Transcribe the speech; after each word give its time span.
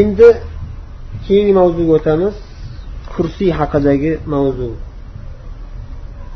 endi 0.00 0.28
keyingi 1.26 1.52
mavzuga 1.60 1.92
o'tamiz. 1.98 2.36
Kursiy 3.14 3.50
haqidagi 3.60 4.12
mavzu. 4.34 4.70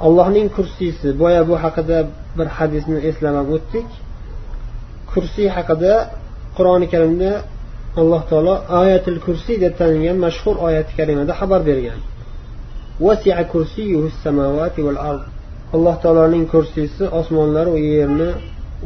Allohning 0.07 0.49
kursiysi. 0.57 1.09
Boya 1.21 1.43
bu 1.49 1.55
haqida 1.65 1.99
bir 2.39 2.49
hadisni 2.57 2.99
eslamab 3.09 3.49
o'tdik. 3.57 3.89
Kursiy 5.11 5.49
haqida 5.57 5.93
qur'oni 6.57 6.87
karimda 6.93 7.31
alloh 8.01 8.23
taolo 8.31 8.55
oyatil 8.81 9.19
kursiy 9.27 9.57
deb 9.65 9.73
tanilgan 9.81 10.19
mashhur 10.27 10.57
oyati 10.67 10.93
karimada 10.99 11.33
xabar 11.41 11.61
bergan. 11.69 12.01
Alloh 15.77 15.97
taoloning 16.05 16.45
kursiysi 16.53 17.05
osmonlaru 17.21 17.75
yerni 17.93 18.31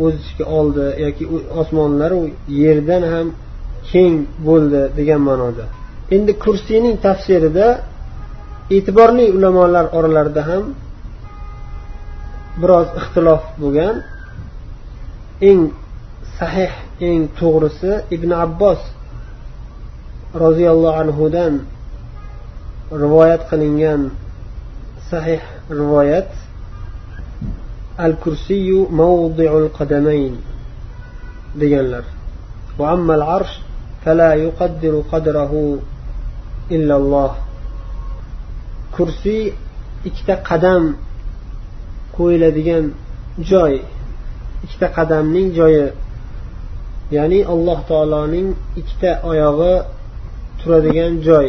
o'z 0.04 0.14
ichiga 0.22 0.44
oldi 0.58 0.84
yoki 1.04 1.24
osmonlaru 1.60 2.20
yerdan 2.62 3.02
ham 3.12 3.26
keng 3.89 4.15
bo'ldi 4.47 4.81
degan 4.97 5.21
ma'noda 5.29 5.65
endi 6.15 6.33
kursiyning 6.43 6.95
tafsirida 7.07 7.67
e'tiborli 8.75 9.25
ulamolar 9.37 9.85
oralarida 9.97 10.41
ham 10.49 10.63
biroz 12.61 12.87
ixtilof 12.99 13.43
bo'lgan 13.61 13.95
eng 15.49 15.61
sahih 16.37 16.73
eng 17.07 17.21
to'g'risi 17.39 17.91
ibn 18.15 18.29
abbos 18.45 18.81
roziyallohu 20.43 20.97
anhudan 21.03 21.53
rivoyat 23.03 23.41
qilingan 23.49 24.01
sahih 25.11 25.41
rivoyat 25.79 26.29
al 28.05 28.13
kursiyu 28.23 28.79
mavdiul 29.01 29.67
qadamayn 29.77 30.33
deganlar 31.61 32.05
وأما 32.79 33.15
العرش 33.15 33.59
فلا 34.07 34.33
يقدر 34.33 35.03
قدره 35.11 35.77
إلا 36.71 36.95
الله 36.97 37.31
kursiy 38.93 39.57
ikkita 40.05 40.35
qadam 40.49 40.83
qo'yiladigan 42.17 42.85
joy 43.51 43.73
ikkita 44.65 44.87
qadamning 44.97 45.47
joyi 45.57 45.85
ya'ni 47.15 47.39
alloh 47.53 47.79
taoloning 47.89 48.47
ikkita 48.79 49.11
oyog'i 49.31 49.75
turadigan 50.59 51.13
joy 51.27 51.47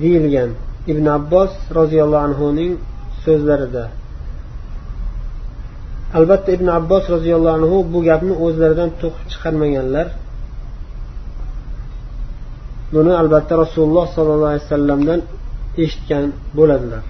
deyilgan 0.00 0.50
ibn 0.92 1.04
abbos 1.18 1.52
roziyallohu 1.78 2.24
anhuning 2.28 2.72
so'zlarida 3.24 3.84
albatta 6.18 6.50
ibn 6.56 6.68
abbos 6.78 7.04
roziyallohu 7.14 7.56
anhu 7.58 7.76
bu 7.92 7.98
gapni 8.08 8.34
o'zlaridan 8.46 8.90
to'qib 9.00 9.26
chiqarmaganlar 9.32 10.06
Buni 12.93 13.13
albatta 13.21 13.53
rasululloh 13.63 14.05
sollallohu 14.15 14.51
alayhi 14.51 14.65
vasallamdan 14.67 15.19
eshitgan 15.83 16.25
bo'ladilar. 16.57 17.03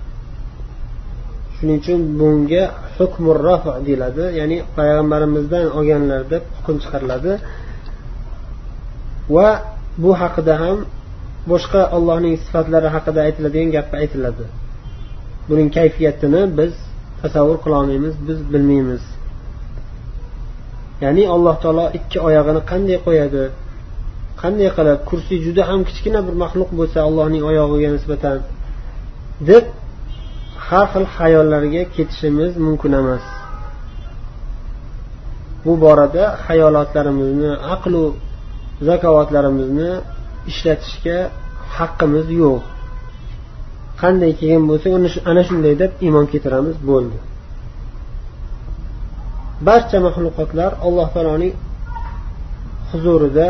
Shuning 1.55 1.77
uchun 1.81 1.99
bunga 2.19 2.63
hukmur 2.97 3.37
rafa 3.49 3.73
deyiladi 3.87 4.25
ya'ni 4.39 4.57
payg'ambarimizdan 4.77 5.65
olganlar 5.77 6.21
deb 6.33 6.43
hukm 6.57 6.75
chiqariladi. 6.83 7.31
Va 9.35 9.49
bu 10.03 10.11
haqida 10.21 10.53
ham 10.63 10.77
boshqa 11.51 11.81
allohning 11.95 12.35
sifatlari 12.45 12.87
haqida 12.95 13.19
aytiladigan 13.27 13.69
gap 13.75 13.89
aytiladi. 14.01 14.45
Buning 15.49 15.69
kayfiyatini 15.77 16.41
biz 16.59 16.73
tasavvur 17.21 17.57
qilolmaymiz 17.65 18.15
biz 18.27 18.39
bilmaymiz. 18.53 19.03
Ya'ni 21.03 21.23
alloh 21.35 21.55
taolo 21.63 21.85
ikki 21.97 22.17
oyog'ini 22.27 22.61
qanday 22.71 22.97
qo'yadi? 23.07 23.43
Qanday 24.45 24.69
qilib 24.77 24.99
kursiy 25.09 25.39
juda 25.45 25.63
ham 25.69 25.81
kichkina 25.89 26.19
bir 26.27 26.35
maxluq 26.43 26.69
bo'lsa 26.79 26.97
allohning 27.07 27.43
oyog'iga 27.51 27.89
nisbatan 27.95 28.37
deb 29.49 29.65
har 30.67 30.85
xil 30.93 31.05
xayollarga 31.17 31.83
ketishimiz 31.95 32.51
mumkin 32.65 32.91
emas. 33.01 33.25
Bu 35.65 35.73
borada 35.83 36.23
hayolotlarimizni 36.45 37.51
aqlu 37.75 38.03
zakovatlarimizni 38.87 39.91
ishlatishga 40.51 41.17
haqqimiz 41.77 42.27
yo'q. 42.41 42.61
Qanday 44.01 44.31
kelgan 44.39 44.63
bo'lsa 44.69 44.87
ana 45.31 45.41
shunday 45.47 45.73
deb 45.81 45.91
iymon 46.05 46.25
keltiramiz 46.31 46.77
bo'ldi. 46.89 47.17
Barcha 49.67 49.97
maxluqotlar 50.07 50.71
alloh 50.87 51.07
taoloning 51.15 51.53
huzurida 52.89 53.47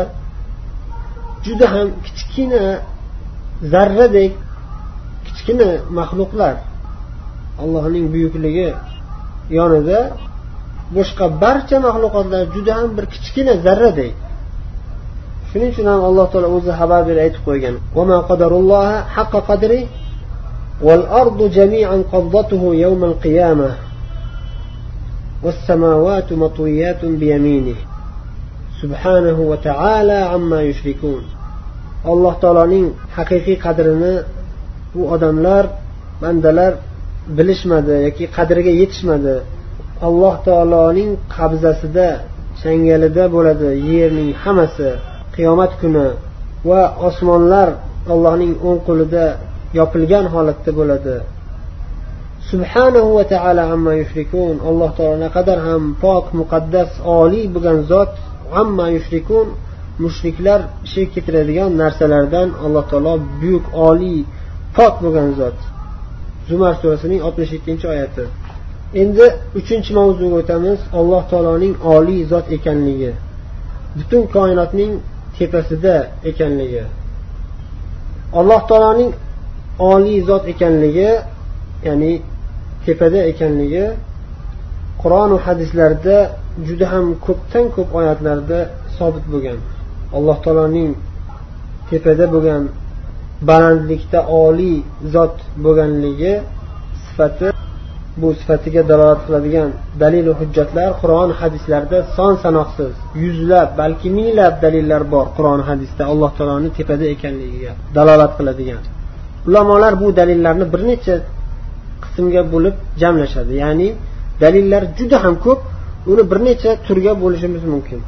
juda 1.45 1.65
ham 1.73 1.87
kichkina 2.05 2.63
zarradek 3.73 4.31
kichkina 5.25 5.69
maxluqlar 5.99 6.55
allohning 7.63 8.05
buyukligi 8.13 8.69
yonida 9.57 9.99
boshqa 10.95 11.25
barcha 11.43 11.77
maxluqotlar 11.87 12.43
juda 12.55 12.71
ham 12.79 12.89
bir 12.97 13.05
kichkina 13.13 13.53
zarradek 13.65 14.13
shuning 15.49 15.69
uchun 15.73 15.85
ham 15.91 16.01
alloh 16.09 16.25
taolo 16.31 16.47
o'zi 16.57 16.71
xabar 16.79 17.01
berib 17.07 17.21
aytib 17.25 17.41
qo'ygan 17.47 17.75
والأرض 20.83 21.51
جميعا 21.51 22.03
قبضته 22.13 22.75
يوم 22.75 23.03
القيامة 23.03 23.71
والسماوات 25.43 26.33
مطويات 26.33 27.05
بيمينه 27.05 27.75
سبحانه 28.81 29.39
وتعالى 29.39 30.13
عما 30.13 30.61
يشركون 30.61 31.23
alloh 32.12 32.34
taoloning 32.42 32.86
haqiqiy 33.16 33.56
qadrini 33.66 34.14
bu 34.94 35.02
odamlar 35.14 35.64
bandalar 36.22 36.72
bilishmadi 37.36 37.94
yoki 38.06 38.24
qadriga 38.36 38.72
yetishmadi. 38.80 39.36
Alloh 40.08 40.34
taoloning 40.48 41.10
qabzasida 41.36 42.08
changalida 42.60 43.24
bo'ladi 43.34 43.68
yerning 43.92 44.30
hammasi. 44.42 44.90
Qiyomat 45.34 45.72
kuni 45.80 46.08
va 46.68 46.82
osmonlar 47.08 47.68
allohning 48.12 48.54
o'ng 48.68 48.80
qo'lida 48.88 49.26
yopilgan 49.78 50.26
holatda 50.34 50.70
bo'ladi. 50.78 51.16
Subhanahu 52.50 53.08
va 53.18 53.24
taala 53.32 53.62
amma 53.74 53.92
yushrikun. 54.00 54.54
Alloh 54.68 54.90
taolo 54.98 55.16
naqadar 55.26 55.58
ham 55.68 55.82
pok 56.04 56.24
muqaddas 56.40 56.90
oliy 57.20 57.44
bo'lgan 57.54 57.78
zot 57.90 58.12
amma 58.62 58.86
yushrikun. 58.96 59.46
Mushriklar 60.02 60.60
shirk 60.90 61.08
keltiradigan 61.14 61.70
narsalardan 61.82 62.48
alloh 62.64 62.84
taolo 62.90 63.14
buyuk 63.40 63.66
oliy 63.88 64.18
pok 64.76 64.94
bo'lgan 65.04 65.30
zot. 65.40 65.58
Zumar 66.48 66.74
surasining 66.80 67.20
oltmish 67.26 67.52
yettinchi 67.56 67.86
oyati. 67.94 68.24
Endi 69.02 69.26
uchinchi 69.58 69.90
mavzuga 69.98 70.36
o'tamiz 70.42 70.78
alloh 70.98 71.22
taoloning 71.30 71.74
oliy 71.94 72.22
zot 72.32 72.46
ekanligi. 72.56 73.12
Butun 73.96 74.22
koinotning 74.34 74.92
tepasida 75.36 75.96
ekanligi. 76.30 76.84
Alloh 78.38 78.60
taoloning 78.68 79.10
oliy 79.92 80.18
zot 80.28 80.44
ekanligi 80.52 81.10
ya'ni 81.86 82.12
tepada 82.84 83.20
ekanligi 83.32 83.86
qur'onu 85.02 85.36
hadislarda 85.46 86.16
juda 86.66 86.86
ham 86.92 87.06
ko'pdan 87.26 87.64
ko'p 87.76 87.90
oyatlarda 88.00 88.58
sobit 88.98 89.24
bo'lgan. 89.32 89.58
Alloh 90.16 90.36
taoloning 90.44 90.92
tepada 91.88 92.26
bo'lgan 92.34 92.62
balandlikda 93.48 94.20
oliy 94.44 94.78
zot 95.14 95.36
bo'lganligi 95.64 96.32
sifati 97.04 97.48
bu 98.20 98.28
sifatiga 98.40 98.82
dalolat 98.90 99.20
qiladigan 99.26 99.70
dalilu 100.02 100.32
hujjatlar 100.40 100.90
qur'on 101.00 101.30
hadislarda 101.40 101.98
son 102.16 102.32
sanoqsiz 102.44 102.92
yuzlab 103.24 103.68
balki 103.80 104.08
minglab 104.18 104.54
dalillar 104.64 105.02
bor 105.14 105.26
qur'on 105.36 105.60
hadisda 105.68 106.02
alloh 106.12 106.30
taoloni 106.38 106.70
tepada 106.78 107.04
ekanligiga 107.14 107.72
dalolat 107.96 108.32
qiladigan. 108.38 108.82
Ulamolar 109.48 109.92
bu 110.02 110.06
dalillarni 110.20 110.66
bir 110.72 110.82
necha 110.90 111.14
qismga 112.04 112.42
bo'lib 112.54 112.76
jamlashadi 113.00 113.52
ya'ni 113.62 113.88
dalillar 114.42 114.82
juda 114.98 115.18
ham 115.24 115.34
ko'p 115.46 115.60
uni 116.10 116.22
bir 116.30 116.38
necha 116.48 116.70
turga 116.86 117.12
bo'lishimiz 117.22 117.62
mumkin. 117.72 118.00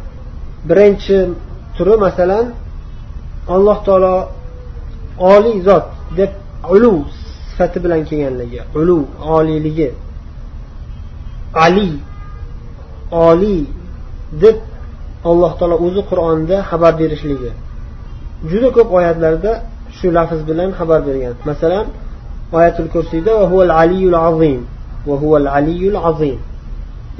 Birinchi 0.69 1.17
turi 1.79 1.95
masalan 2.07 2.47
alloh 3.55 3.79
taolo 3.87 4.15
oliy 5.35 5.59
zot 5.69 5.87
deb 6.19 6.31
ulu 6.75 6.93
sifati 7.49 7.79
bilan 7.85 8.01
kelganligi 8.09 8.61
ulu 8.81 8.99
oliyligi 9.37 9.89
ali 11.65 11.91
oliy 13.29 13.63
deb 14.43 14.57
alloh 15.31 15.53
taolo 15.59 15.77
o'zi 15.87 16.03
qur'onda 16.11 16.57
xabar 16.71 16.93
berishligi. 17.01 17.51
Juda 18.51 18.69
ko'p 18.77 18.89
oyatlarda 18.99 19.53
shu 19.97 20.07
lafz 20.17 20.41
bilan 20.49 20.71
xabar 20.79 21.01
bergan. 21.09 21.35
Masalan 21.49 21.87
oyatul 22.57 22.89
kursiyda 22.95 23.33
aliyul 23.83 24.19
azim 24.29 24.61
aliyul 25.59 25.99
azim 26.11 26.39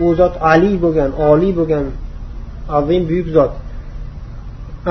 u 0.05 0.07
zot 0.19 0.35
ali 0.53 0.73
bo'lgan 0.85 1.11
oliy 1.31 1.53
bo'lgan 1.59 1.85
azim 2.79 3.03
buyuk 3.11 3.29
zot. 3.37 3.53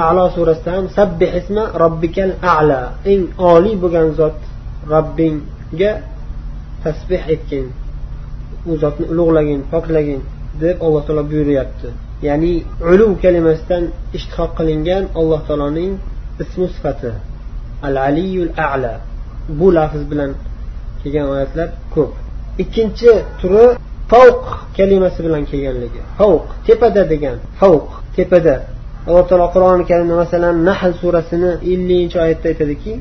Alo 0.10 0.24
surasida 0.36 0.72
ham 0.76 0.86
sabbih 0.98 1.30
isma 1.40 1.64
robbikal 1.84 2.32
ala 2.56 2.82
eng 3.12 3.22
oliy 3.54 3.76
bo'lgan 3.84 4.08
zot 4.20 4.38
robbingga 4.94 5.92
tasbeh 6.84 7.24
etgin. 7.36 7.66
U 8.70 8.72
zotni 8.82 9.06
ulug'lagin 9.14 9.60
poklagin 9.72 10.22
deb 10.62 10.78
alloh 10.86 11.02
taolo 11.08 11.24
buyuryapti. 11.32 11.88
Ya'ni 12.28 12.54
uluv 12.92 13.12
kalimasidan 13.24 13.84
ishtihoq 14.18 14.52
qilingan 14.58 15.04
alloh 15.20 15.42
taoloning 15.48 15.94
ismi 16.44 16.68
sifati 16.76 17.12
al 17.88 17.96
aliyul 18.08 18.52
ala 18.70 18.94
bu 19.60 19.68
lafz 19.78 20.02
bilan 20.12 20.32
kelgan 21.02 21.28
oyatlar 21.34 21.70
ko'p. 21.94 22.12
Ikkinchi 22.64 23.12
turi 23.40 23.66
favq 24.12 24.46
kalimasi 24.78 25.20
bilan 25.26 25.44
kelganligi. 25.50 26.02
Favq 26.20 26.46
tepada 26.68 27.02
degan 27.14 27.38
favq 27.60 27.88
tepada. 28.16 28.77
Alloh 29.08 29.24
taolo 29.30 29.48
qur'oni 29.56 29.84
karimda 29.90 30.16
masalan 30.24 30.56
nahl 30.70 30.92
surasini 31.02 31.52
ellinchi 31.74 32.18
oyatda 32.24 32.48
aytadiki 32.52 32.92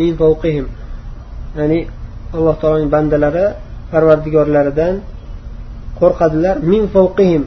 min 0.00 0.10
fawqihim. 0.20 0.66
Ya'ni 1.58 1.78
alloh 2.36 2.54
taoloning 2.60 2.90
bandalari 2.96 3.46
parvardigorlaridan 3.92 4.94
qo'rqadilar 6.00 6.56
min 6.72 6.82
fawqihim. 6.94 7.42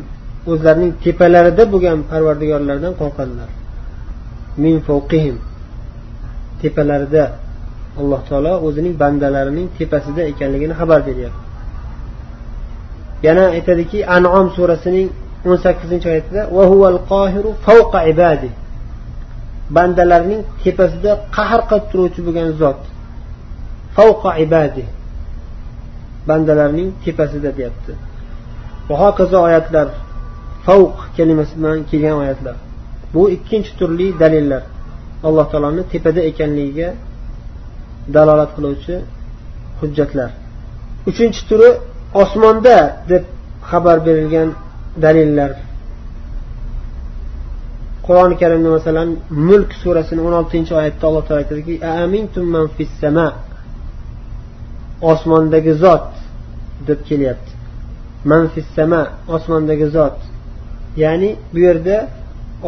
O'zlarining 0.52 0.92
tepalarida 1.04 1.64
bo'lgan 1.74 1.98
parvardigorlaridan 2.12 2.94
qo'rqadilar. 3.02 3.50
Min 4.64 4.76
fawqihim. 4.88 5.36
Tepalarida 6.62 7.24
alloh 8.00 8.22
taolo 8.30 8.54
o'zining 8.68 8.94
bandalarining 9.02 9.68
tepasida 9.78 10.22
ekanligini 10.32 10.74
xabar 10.80 11.00
beryapti. 11.08 11.42
Yana 13.26 13.46
aytadiki 13.56 14.00
anom 14.16 14.48
surasining 14.58 15.08
o'n 15.54 15.60
sakkizinchi 15.66 16.08
oyatida 16.12 16.42
bandalarning 19.76 20.42
tepasida 20.64 21.12
qahr 21.38 21.62
qilib 21.70 21.86
turuvchi 21.92 22.22
bo'lgan 22.28 22.50
zot. 22.62 22.80
Favqa 23.98 24.32
ibadi. 24.46 24.84
Bandalarning 26.30 26.90
tepasida 27.04 27.50
deyapti. 27.58 27.94
Va 28.88 28.96
hokazo 29.04 29.38
oyatlar 29.48 29.88
favq 30.68 30.96
kalimasi 31.18 31.54
bilan 31.60 31.80
kelgan 31.92 32.16
oyatlar. 32.24 32.56
Bu 33.14 33.22
ikkinchi 33.36 33.72
turli 33.80 34.08
dalillar. 34.22 34.64
Alloh 35.28 35.46
taoloni 35.52 35.84
tepada 35.94 36.22
ekanligiga 36.30 36.90
dalolat 38.16 38.52
qiluvchi 38.56 38.96
hujjatlar. 39.80 40.32
Uchinchi 41.10 41.42
turi 41.50 41.70
osmonda 42.22 42.78
deb 43.12 43.24
xabar 43.70 43.98
berilgan 44.08 44.50
dalillar. 45.04 45.52
Qur'oni 48.06 48.36
karimda 48.42 48.70
masalan 48.78 49.10
mulk 49.50 49.72
surasini 49.82 50.22
o'n 50.28 50.34
oltinchi 50.40 50.72
oyatda 50.80 51.04
alloh 51.10 51.24
taolo 51.28 51.40
aytadiki 51.44 51.74
osmondagi 55.02 55.74
zot 55.84 56.08
deb 56.88 57.00
kelyapti. 57.10 57.52
Manfissama 58.32 59.02
osmondagi 59.36 59.88
zot. 59.96 60.18
Ya'ni 61.04 61.36
bu 61.54 61.60
yerda 61.68 61.98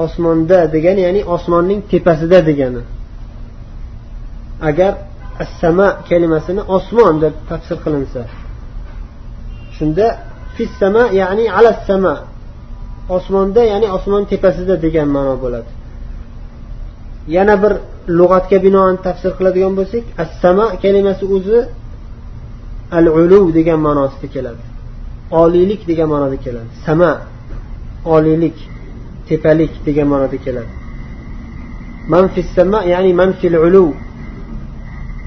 osmonda 0.03 0.59
degani 0.73 1.01
ya'ni 1.07 1.21
osmonning 1.35 1.81
tepasida 1.91 2.39
degani. 2.49 2.81
Agar 4.69 4.93
assama 5.43 5.87
kalimasini 6.09 6.61
osmon 6.75 7.21
deb 7.23 7.33
tafsir 7.49 7.77
qilinsa 7.85 8.21
shunda 9.77 10.07
fissama 10.59 11.03
ya'ni 11.21 11.45
alassama 11.57 12.15
osmonda 13.17 13.61
ya'ni 13.71 13.87
osmon 13.97 14.23
tepasida 14.31 14.75
degan 14.85 15.07
ma'no 15.15 15.35
bo'ladi. 15.43 15.69
Yana 17.35 17.55
bir 17.63 17.73
lug'atga 18.19 18.57
binoan 18.65 18.95
tafsir 19.05 19.31
qiladigan 19.37 19.73
bo'lsak 19.79 20.03
assama 20.23 20.65
kalimasi 20.83 21.23
o'zi 21.35 21.59
al 22.97 23.07
ulu 23.21 23.41
degan 23.57 23.79
ma'nosida 23.87 24.27
keladi. 24.35 24.63
Oliylik 25.41 25.81
degan 25.89 26.07
ma'noda 26.13 26.37
keladi. 26.45 26.71
Sama 26.85 27.11
oliylik 28.15 28.57
tepalik 29.29 29.73
degan 29.87 30.07
ma'noda 30.13 30.37
keladi. 30.45 30.71
Manfissama 32.13 32.79
ya'ni 32.93 33.11
manfil 33.21 33.55
ulu 33.67 33.85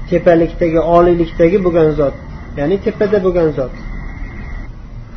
tepalikdagi 0.09 0.79
oliylikdagi 0.95 1.57
bo'lgan 1.65 1.89
zot 1.99 2.15
ya'ni 2.59 2.75
tepada 2.85 3.17
bo'lgan 3.25 3.49
zot. 3.59 3.73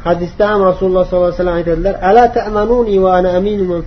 Hadisda 0.07 0.45
ham 0.51 0.61
rasululloh 0.71 1.05
sollallohu 1.07 1.29
alayhi 1.29 1.41
vasallam 1.41 1.59
aytadilar 1.61 1.95
ala 2.09 2.25
ta'manuni 2.37 2.97
va 3.05 3.11
ana 3.19 3.29
aminu 3.39 3.65
man 3.71 3.81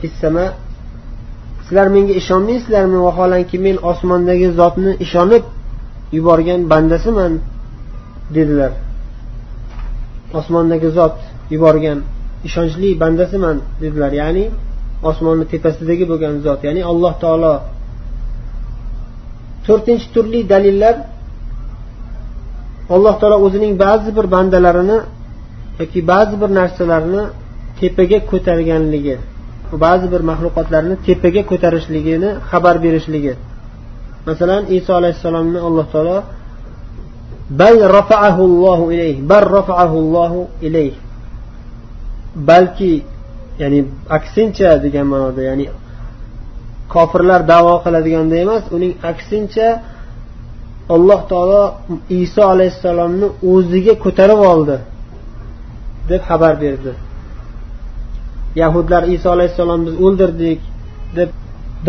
sizlar 1.69 1.87
menga 1.95 2.13
ishonmaysizlarmi 2.21 2.99
vaholanki 3.07 3.57
men 3.65 3.75
osmondagi 3.91 4.47
zotni 4.59 4.91
ishonib 5.05 5.43
yuborgan 6.17 6.61
bandasiman 6.71 7.33
dedilar. 8.35 8.71
Osmondagi 10.39 10.89
zot 10.97 11.15
yuborgan 11.53 11.99
ishonchli 12.47 12.89
bandasiman 13.03 13.57
dedilar. 13.81 14.11
Ya'ni 14.21 14.45
osmonni 15.09 15.45
tepasidagi 15.53 16.05
bo'lgan 16.11 16.33
zot 16.45 16.59
ya'ni 16.67 16.81
alloh 16.91 17.13
taolo. 17.23 17.53
To'rtinchi 19.65 20.07
turli 20.13 20.39
dalillar 20.53 20.95
alloh 22.95 23.15
taolo 23.21 23.37
o'zining 23.45 23.73
ba'zi 23.85 24.09
bir 24.17 24.25
bandalarini 24.35 24.97
yoki 25.79 25.99
ba'zi 26.11 26.35
bir 26.41 26.49
narsalarni 26.59 27.21
tepaga 27.79 28.19
ko'targanligi 28.31 29.15
ba'zi 29.85 30.07
bir 30.13 30.21
maxluqotlarni 30.29 30.95
tepaga 31.07 31.41
ko'tarishligini 31.51 32.29
xabar 32.49 32.75
berishligi. 32.85 33.33
Masalan 34.27 34.63
iso 34.77 34.91
alayhissalomni 34.99 35.59
alloh 35.67 35.85
taolo 35.93 36.17
bal 37.61 37.77
rafaahu 37.97 38.41
allohu 38.49 38.85
ilayh 38.95 39.15
bal 39.31 39.45
rafaahu 39.57 39.95
allohu 40.03 40.39
ilayh. 40.67 40.93
Balki 42.49 42.93
ya'ni 43.61 43.79
aksincha 44.17 44.69
degan 44.85 45.05
ma'noda 45.13 45.41
ya'ni 45.49 45.65
kofirlar 46.93 47.41
davo 47.53 47.73
qiladiganda 47.83 48.35
emas 48.45 48.63
uning 48.75 48.93
aksincha 49.11 49.67
alloh 50.95 51.19
taolo 51.31 51.63
iso 52.21 52.41
alayhissalomni 52.53 53.27
o'ziga 53.51 53.93
ko'tarib 54.03 54.41
oldi. 54.53 54.77
Deb 56.09 56.21
xabar 56.29 56.53
berdi. 56.63 56.91
Yahudlar 58.61 59.03
iso 59.15 59.27
alayhissalomni 59.35 59.85
biz 59.87 59.95
o'ldirdik 60.05 60.59
deb 61.17 61.29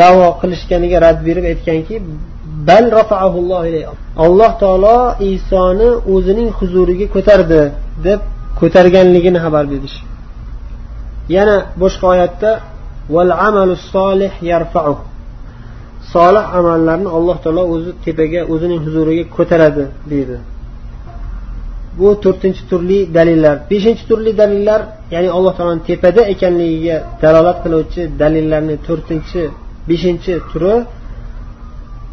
davo 0.01 0.27
qilishganiga 0.41 0.99
rad 1.07 1.19
berib 1.27 1.45
aytganki 1.53 1.95
bal 2.69 2.85
alloh 4.25 4.53
taolo 4.63 4.97
isoni 5.33 5.89
o'zining 6.15 6.51
huzuriga 6.59 7.07
ko'tardi 7.15 7.63
deb 8.07 8.21
ko'targanligini 8.61 9.39
xabar 9.45 9.65
berish. 9.73 9.97
Yana 11.37 11.57
boshqa 11.83 12.07
oyatda 12.15 12.51
solih 16.15 16.45
amallarni 16.59 17.09
alloh 17.17 17.37
taolo 17.45 17.63
o'zi 17.75 17.91
tepaga 18.05 18.41
o'zining 18.53 18.81
huzuriga 18.87 19.25
ko'taradi 19.37 19.85
deydi. 20.13 20.37
Bu 21.99 22.09
to'rtinchi 22.25 22.63
turli 22.71 22.99
dalillar. 23.17 23.57
Beshinchi 23.71 24.05
turli 24.11 24.31
dalillar 24.43 24.81
ya'ni 25.15 25.29
alloh 25.37 25.53
taoloni 25.59 25.83
tepada 25.89 26.23
ekanligiga 26.33 26.97
dalolat 27.23 27.59
qiluvchi 27.65 28.03
dalillarni 28.23 28.77
to'rtinchi 28.87 29.43
beshinchi 29.89 30.33
turi 30.51 30.75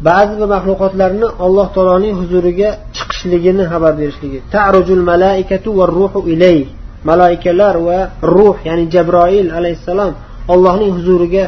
ba'zi 0.08 0.34
bir 0.40 0.48
maxluqotlarni 0.54 1.26
alloh 1.46 1.66
taoloning 1.74 2.14
huzuriga 2.20 2.68
chiqishligini 2.96 3.64
xabar 3.72 3.92
berishligi. 4.00 4.38
Tarujul 4.54 5.02
malaikatu 5.12 5.68
va 5.78 5.84
ruhu 5.98 6.20
ilay. 6.34 6.58
Malaikalar 7.10 7.76
va 7.88 7.98
ruh 8.34 8.56
ya'ni 8.68 8.84
jabroil 8.94 9.48
alayhissalom 9.58 10.12
allohning 10.52 10.92
huzuriga 10.96 11.44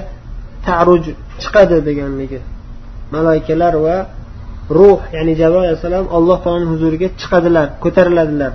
taruj 0.67 1.05
chiqadi 1.43 1.79
deganligi. 1.89 2.41
Malaikalar 3.17 3.75
va 3.85 3.97
ruh 4.79 5.01
ya'ni 5.17 5.33
jabroil 5.41 5.67
alayhissalom 5.69 6.07
alloh 6.17 6.39
taoloni 6.45 6.69
huzuriga 6.73 7.09
chiqadilar 7.21 7.67
ko'tariladilar. 7.85 8.53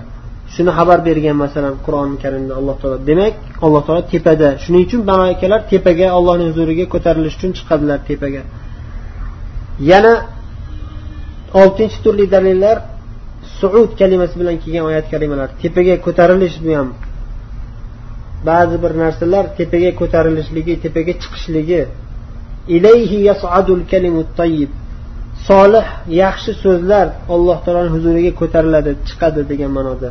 Shuni 0.53 0.71
xabar 0.77 0.99
bergan 1.07 1.35
masalan 1.43 1.73
qur'oni 1.85 2.17
karimda 2.23 2.53
alloh 2.59 2.75
taolo 2.81 2.97
demak 3.09 3.33
alloh 3.65 3.81
taolo 3.87 4.01
tepada. 4.13 4.47
Shuning 4.63 4.83
uchun 4.87 5.01
malaikalar 5.11 5.61
tepaga 5.71 6.07
ollohni 6.17 6.45
huzuriga 6.49 6.85
ko'tarilish 6.93 7.35
uchun 7.39 7.51
chiqadilar 7.57 7.99
tepaga. 8.09 8.41
Yana 9.91 10.13
oltinchi 11.61 11.97
turli 12.05 12.25
dalillar 12.35 12.77
suud 13.59 13.91
kalimasi 13.99 14.35
bilan 14.41 14.55
kelgan 14.63 14.83
oyat 14.89 15.05
kalimalar. 15.13 15.49
Tepaga 15.63 15.95
ko'tarilish 16.05 16.57
bu 16.65 16.71
ham. 16.77 16.89
Ba'zi 18.49 18.75
bir 18.83 18.91
narsalar 19.03 19.45
tepaga 19.59 19.91
ko'tarilishligi 20.01 20.73
tepaga 20.85 21.13
chiqishligi. 21.21 21.81
Ilayhi 22.75 23.17
yasadul 23.29 23.83
kalimut 23.91 24.29
tayyib. 24.39 24.71
Solih 25.47 25.87
yaxshi 26.23 26.51
so'zlar 26.63 27.07
alloh 27.35 27.57
taoloni 27.65 27.91
huzuriga 27.95 28.31
ko'tariladi 28.39 28.91
chiqadi 29.07 29.41
degan 29.51 29.71
ma'noda. 29.77 30.09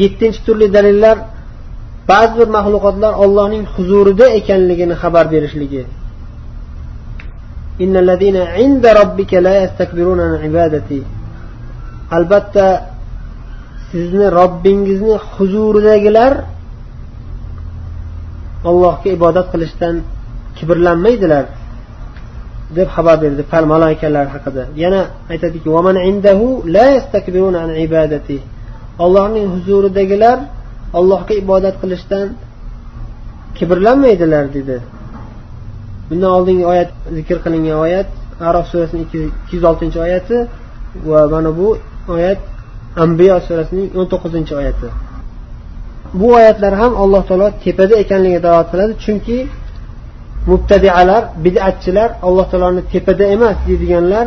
Yettinchi 0.00 0.40
turli 0.46 0.66
dalillar 0.76 1.16
ba'zi 2.10 2.34
bir 2.40 2.48
maxluqotlar 2.56 3.12
ollohning 3.24 3.64
huzurida 3.74 4.26
ekanligini 4.40 4.94
xabar 5.02 5.24
berishligi. 5.34 5.82
Albatta 12.16 12.66
sizni 13.90 14.26
robbingizni 14.38 15.16
huzuridagilar 15.34 16.32
allohga 18.70 19.08
ibodat 19.18 19.46
qilishdan 19.52 19.94
kibrlanmaydilar. 20.56 21.44
Deb 22.76 22.88
xabar 22.96 23.16
berdi 23.22 23.42
maloikalar 23.72 24.26
haqida. 24.34 24.62
Yana 24.82 25.02
aytadiki 25.32 25.68
allohning 29.04 29.46
huzuridagilar 29.54 30.38
allohga 30.98 31.34
ibodat 31.42 31.74
qilishdan 31.82 32.26
kibrlanmaydilar 33.58 34.44
dedi. 34.56 34.76
Bundan 36.08 36.30
oldingi 36.36 36.64
oyat 36.72 36.90
zikr 37.16 37.38
qilingan 37.44 37.78
oyat 37.86 38.08
arof 38.48 38.66
surasini 38.72 39.02
ikki 39.06 39.20
yuz 39.52 39.64
oltinchi 39.70 39.98
oyati 40.06 40.36
va 41.10 41.20
mana 41.34 41.50
bu 41.58 41.68
oyat 42.16 42.40
ambiyo 43.04 43.36
surasining 43.46 43.88
o'n 43.98 44.06
to'qqizinchi 44.12 44.54
oyati. 44.60 44.88
Bu 46.20 46.26
oyatlar 46.38 46.72
ham 46.80 46.92
alloh 47.02 47.22
taolo 47.28 47.48
tepada 47.64 47.94
ekanligiga 48.02 48.40
dalolat 48.46 48.68
qiladi 48.72 48.92
chunki 49.04 49.38
mubtadialar 50.50 51.22
bidatchilar 51.44 52.10
alloh 52.26 52.46
taoloni 52.50 52.82
tepada 52.92 53.24
emas 53.36 53.56
deydiganlar 53.68 54.26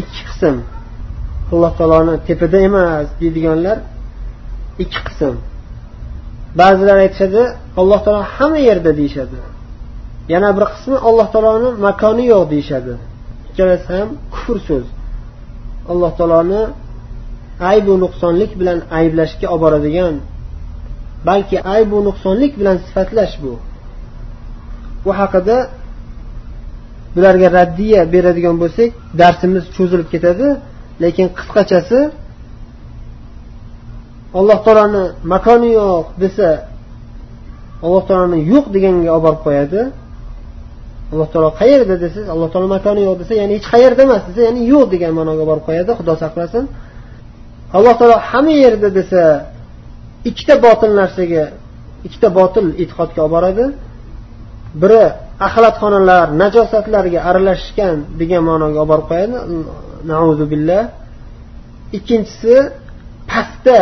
ikki 0.00 0.22
qism. 0.28 0.56
Alloh 1.52 1.72
taoloni 1.78 2.14
tepada 2.28 2.58
emas 2.68 3.06
deydiganlar 3.20 3.78
ikki 4.82 5.00
qism. 5.08 5.34
Ba'zilar 6.60 6.96
aytishadi 7.04 7.42
alloh 7.80 8.00
taolo 8.04 8.22
hamma 8.34 8.58
yerda 8.68 8.90
deyishadi. 9.00 9.38
Yana 10.32 10.50
bir 10.56 10.64
qismi 10.74 10.96
alloh 11.08 11.26
taoloni 11.34 11.70
makoni 11.86 12.24
yo'q 12.32 12.44
deyishadi. 12.52 12.94
Ikkalasi 13.48 13.88
ham 13.96 14.08
kufr 14.34 14.56
so'z. 14.68 14.86
Alloh 15.92 16.12
taoloni 16.18 16.62
aybu 17.70 17.92
nuqsonlik 18.04 18.52
bilan 18.60 18.78
ayblashga 18.98 19.46
olib 19.54 19.62
boradigan 19.64 20.14
balki 21.28 21.56
aybu 21.74 21.96
nuqsonlik 22.08 22.52
bilan 22.60 22.76
sifatlash 22.86 23.34
bu. 23.44 23.52
Bu 25.04 25.10
haqida 25.20 25.56
bularga 27.14 27.48
raddiya 27.58 28.00
beradigan 28.14 28.56
bo'lsak 28.62 28.90
darsimiz 29.20 29.64
cho'zilib 29.76 30.08
ketadi. 30.14 30.48
Lekin 31.02 31.26
qisqachasi 31.38 31.98
alloh 34.38 34.58
taoloni 34.66 35.04
makoni 35.34 35.70
yo'q 35.80 36.06
desa 36.22 36.48
alloh 37.84 38.02
taoloni 38.08 38.38
yo'q 38.52 38.66
deganga 38.74 39.10
olib 39.16 39.24
borib 39.26 39.40
qo'yadi. 39.46 39.80
Alloh 41.12 41.28
taolo 41.32 41.50
qayerda 41.60 41.94
desangiz 42.04 42.28
alloh 42.34 42.48
taolo 42.52 42.68
makoni 42.76 43.00
yo'q 43.08 43.16
desa 43.22 43.32
ya'ni 43.40 43.52
hech 43.58 43.68
qayerda 43.74 44.00
emas 44.08 44.22
desa 44.28 44.40
ya'ni 44.48 44.62
yo'q 44.72 44.84
degan 44.94 45.12
ma'noga 45.18 45.44
borib 45.50 45.64
qo'yadi. 45.68 45.90
Xudo 45.98 46.14
saqlasin. 46.24 46.64
Alloh 47.76 47.94
taolo 47.98 48.16
hamma 48.30 48.54
yerda 48.64 48.88
desa 48.98 49.22
ikkita 50.30 50.54
botil 50.66 50.92
narsaga 51.00 51.44
ikkita 52.06 52.28
botil 52.38 52.66
e'tiqodga 52.82 53.20
olib 53.24 53.34
boradi 53.36 53.64
biri 54.80 55.02
axlatxonalar 55.46 56.26
najosatlarga 56.42 57.20
aralashgan 57.28 57.96
degan 58.20 58.42
ma'noga 58.48 58.78
olib 58.82 58.90
borib 58.92 59.06
qo'yadi. 59.10 59.36
Nauzu 60.12 60.44
billah. 60.52 60.82
Ikkinchisi 61.96 62.54
pastda 63.30 63.80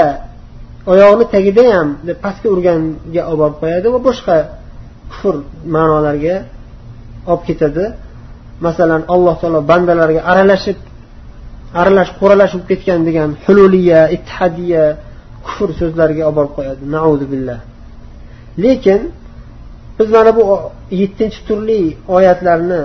oyog'ini 0.93 1.27
tagida 1.35 1.65
ham 1.75 1.89
deb 2.09 2.17
pastga 2.25 2.49
urganga 2.55 3.23
olib 3.31 3.41
borib 3.43 3.57
qo'yadi 3.63 3.87
va 3.95 4.01
boshqa 4.09 4.37
kufr 5.11 5.35
ma'nolarga 5.75 6.37
olib 7.31 7.43
ketadi. 7.49 7.85
Masalan 8.67 9.03
alloh 9.15 9.35
taolo 9.43 9.61
bandalarga 9.71 10.21
aralashib 10.33 10.79
aralash 11.81 12.11
qo'ralash 12.21 12.53
bo'lib 12.55 12.69
ketgan 12.73 13.01
degan 13.09 13.31
hululiya 13.45 14.01
ittihadiya 14.17 14.85
kufr 15.47 15.69
so'zlariga 15.81 16.23
olib 16.29 16.37
borib 16.39 16.53
qo'yadi. 16.59 16.83
Nauzu 16.97 17.27
billah. 17.33 17.61
Lekin 18.65 19.01
biz 20.00 20.11
mana 20.16 20.30
bu 20.37 20.42
yettinchi 21.00 21.40
turli 21.49 21.80
oyatlarni 22.16 22.83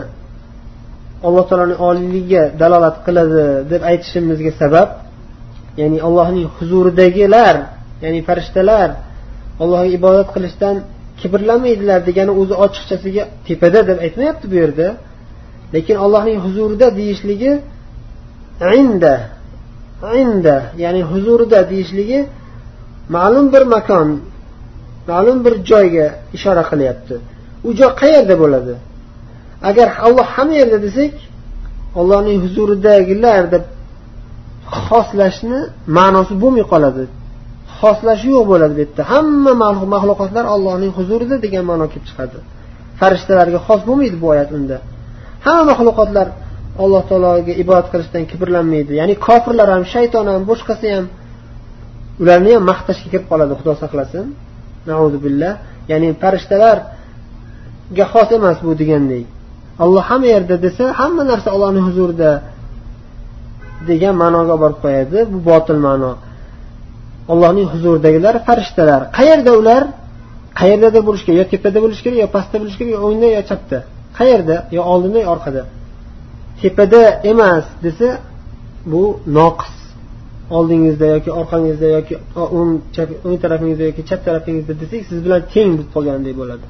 alloh 1.27 1.43
taoloni 1.50 1.75
oliyligiga 1.88 2.43
dalolat 2.62 2.98
qiladi 3.05 3.43
deb 3.72 3.81
aytishimizga 3.89 4.51
sabab 4.62 4.89
ya'ni 5.81 5.98
allohning 6.07 6.48
huzuridagilar 6.57 7.55
ya'ni 8.03 8.19
farishtalar 8.27 8.89
allohga 9.63 9.89
ibodat 9.98 10.29
qilishdan 10.36 10.75
kibrlanmaydilar 11.19 12.00
degani 12.10 12.31
o'zi 12.41 12.55
ochiqchasiga 12.65 13.24
tepada 13.48 13.79
deb 13.89 13.98
aytmayapti 14.05 14.45
bu 14.51 14.55
yerda. 14.62 14.88
Lekin 15.75 15.95
allohning 16.05 16.39
huzurida 16.45 16.88
deyishligi 17.00 17.51
inda 18.81 19.13
inda 20.24 20.55
ya'ni 20.84 21.01
huzurida 21.12 21.60
deyishligi 21.72 22.19
ma'lum 23.15 23.45
bir 23.53 23.63
makon 23.75 24.07
ma'lum 25.10 25.38
bir 25.46 25.54
joyga 25.70 26.08
ishora 26.38 26.64
qilyapti. 26.72 27.16
U 27.68 27.70
joy 27.80 27.92
qayerda 28.02 28.36
bo'ladi? 28.44 28.74
Agar 29.70 29.88
alloh 30.06 30.28
hamma 30.36 30.56
yerda 30.62 30.78
desak 30.86 31.14
allohning 32.00 32.38
huzuridagilar 32.46 33.44
deb 33.54 33.64
xoslashni 34.86 35.60
ma'nosi 35.98 36.34
bo'lmay 36.44 36.66
qoladi. 36.74 37.04
Xoslash 37.80 38.24
yo'q 38.32 38.44
bo'ladi 38.52 38.74
bu 38.78 38.82
yerda 38.84 39.04
hamma 39.14 39.52
maxluqotlar 39.96 40.46
allohning 40.56 40.92
huzurida 40.98 41.36
degan 41.46 41.64
ma'no 41.72 41.86
kelib 41.92 42.06
chiqadi. 42.10 42.38
Farishtalarga 43.00 43.60
xos 43.68 43.82
bo'lmaydi 43.90 44.18
bu 44.24 44.28
oyat 44.34 44.50
unda. 44.58 44.78
Hamma 45.46 45.64
maxluqotlar 45.72 46.28
alloh 46.84 47.02
taologa 47.10 47.54
ibodat 47.64 47.88
qilishdan 47.94 48.24
kibrlanmaydi. 48.32 48.92
Ya'ni 49.00 49.16
kofirlar 49.28 49.68
ham 49.76 49.84
shayton 49.94 50.26
ham 50.34 50.42
boshqasi 50.52 50.88
ham 50.96 51.06
ularni 52.22 52.52
ham 52.56 52.64
maqtashga 52.72 53.08
kirib 53.12 53.26
qoladi 53.32 53.54
xudo 53.60 53.74
saqlasin. 53.84 54.26
Billah. 55.25 55.54
Ya'ni 55.92 56.10
farishtalarga 56.22 58.06
xos 58.13 58.30
emas 58.38 58.58
bu 58.65 58.72
degandek. 58.82 59.25
Alloh 59.84 60.04
hamma 60.10 60.27
yerda 60.36 60.56
desa 60.65 60.84
hamma 61.00 61.24
narsa 61.32 61.50
ollohni 61.56 61.82
huzurida 61.88 62.32
degan 63.89 64.15
ma'noga 64.24 64.56
borib 64.63 64.80
qo'yadi. 64.86 65.20
Bu 65.34 65.39
botil 65.50 65.80
ma'no. 65.88 66.12
Allohning 67.32 67.68
huzuridagilar 67.74 68.36
farishtalar. 68.48 69.01
Qayerda 69.18 69.51
ular? 69.60 69.84
Qayerda 70.60 71.00
bo'lishi 71.08 71.25
kerak? 71.27 71.38
Yo 71.42 71.46
tepada 71.54 71.77
bo'lishi 71.84 72.01
kerak 72.06 72.18
yo 72.24 72.27
pastda 72.36 72.56
bo'lishi 72.62 72.77
kerak 72.80 72.92
yo 72.96 73.00
o'ngda 73.08 73.27
yo 73.38 73.42
chapda. 73.50 73.77
Qayerda? 74.20 74.56
Yo 74.75 74.82
oldinda 74.92 75.20
yo 75.24 75.27
orqada. 75.36 75.62
Tepada 76.62 77.01
emas 77.32 77.65
desa 77.86 78.10
bu 78.92 79.04
noqis. 79.38 79.75
Oldingizda 80.50 81.06
yoki 81.06 81.32
orqangizda 81.32 81.88
yoki 81.98 82.16
o'ng 82.36 82.72
o'ng 83.25 83.38
tarafingizda 83.44 83.84
yoki 83.90 84.02
chap 84.10 84.22
tarafingizda 84.28 84.74
desak 84.82 85.02
siz 85.10 85.20
bilan 85.25 85.42
teng 85.54 85.70
bo'lib 85.78 85.90
qolgandek 85.96 86.36
bo'ladi. 86.42 86.66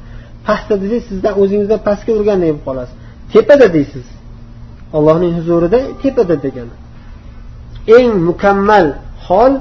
Pastda 0.47 0.75
desak 0.83 1.01
sizdan 1.09 1.33
o'zingizdan 1.41 1.79
pastga 1.87 2.11
urgandek 2.19 2.49
bo'lib 2.51 2.65
qolasiz. 2.67 2.95
Tepada 3.33 3.67
deysiz. 3.77 4.05
Allohning 4.97 5.33
huzurida 5.37 5.79
tepada 6.01 6.35
degani. 6.45 6.75
Eng 7.97 8.11
mukammal 8.29 8.85
hol 9.27 9.53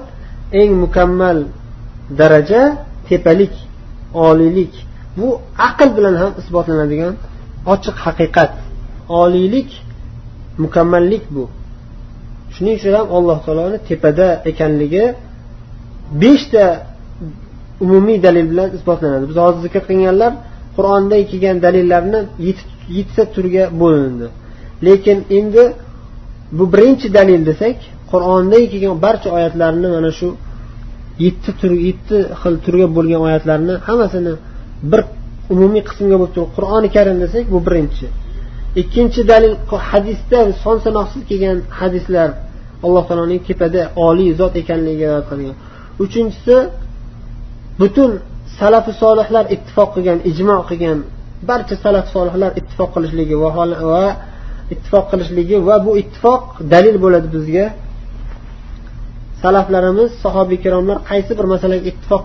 eng 0.61 0.73
mukammal 0.85 1.38
daraja 2.18 2.62
tepalik 3.09 3.54
oliylik 4.26 4.73
bu 5.16 5.28
aql 5.68 5.88
bilan 5.97 6.14
ham 6.23 6.33
isbotlanadigan 6.40 7.14
ochiq 7.73 7.97
haqiqat. 8.06 8.52
Oliylik 9.23 9.71
mukammallik 10.64 11.25
bu. 11.37 11.44
Shuning 12.54 12.75
uchun 12.78 12.92
ham 12.99 13.06
alloh 13.16 13.38
taoloni 13.46 13.78
tepada 13.88 14.26
ekanligi 14.50 15.04
beshta 16.23 16.64
umumiy 17.84 18.18
dalil 18.26 18.46
bilan 18.52 18.68
isbotlanadi. 18.76 19.25
Biz 19.30 19.37
hozir 19.44 19.61
zikr 19.66 19.82
qilganlar 19.88 20.32
qur'onda 20.76 21.16
kelgan 21.30 21.56
dalillarni 21.66 22.20
yettita 22.96 23.25
turga 23.34 23.64
bo'lindi 23.80 24.26
lekin 24.87 25.18
endi 25.38 25.64
bu 26.58 26.64
birinchi 26.75 27.06
dalil 27.18 27.40
desak 27.50 27.76
qur'onda 28.12 28.58
kelgan 28.73 28.96
barcha 29.04 29.28
oyatlarni 29.37 29.88
mana 29.96 30.11
shu 30.18 30.28
yetti 31.25 31.50
tur 31.61 31.73
yetti 31.88 32.16
xil 32.40 32.54
turga 32.64 32.87
bo'lgan 32.96 33.20
oyatlarni 33.28 33.75
hammasini 33.87 34.34
bir 34.90 35.00
umumiy 35.54 35.82
qismga 35.88 36.16
bo'lib 36.20 36.32
turib 36.37 36.50
qur'oni 36.56 36.88
karim 36.96 37.16
desak 37.25 37.44
bu 37.54 37.58
birinchi. 37.66 38.06
Ikkinchi 38.81 39.21
dalil 39.33 39.54
hadisda 39.90 40.38
son 40.62 40.76
sanoqsiz 40.87 41.23
kelgan 41.31 41.59
hadislar 41.81 42.28
alloh 42.87 43.04
taoloning 43.09 43.40
tepada 43.49 43.83
oliy 44.09 44.31
zot 44.40 44.54
ekanligiga 44.62 45.12
qilgan. 45.31 45.57
Uchinchisi 46.04 46.57
butun 47.81 48.11
salafi 48.59 48.93
solihlar 49.02 49.45
ittifoq 49.54 49.88
qilgan 49.95 50.19
ijmo 50.31 50.57
qilgan 50.71 50.99
barcha 51.49 51.75
salaf 51.85 52.07
solihlar 52.14 52.50
ittifoq 52.61 52.90
qilishligi 52.95 53.37
va 53.43 53.50
va 53.93 54.04
ittifoq 54.75 55.04
qilishligi 55.12 55.57
va 55.69 55.76
bu 55.87 55.93
ittifoq 56.02 56.43
dalil 56.73 56.97
bo'ladi 57.04 57.28
bizga. 57.37 57.66
Salaflarimiz 59.43 60.11
sahobiy 60.25 60.57
ikromlar 60.61 60.99
qaysi 61.11 61.33
bir 61.38 61.47
masalaga 61.54 61.85
ittifoq 61.93 62.23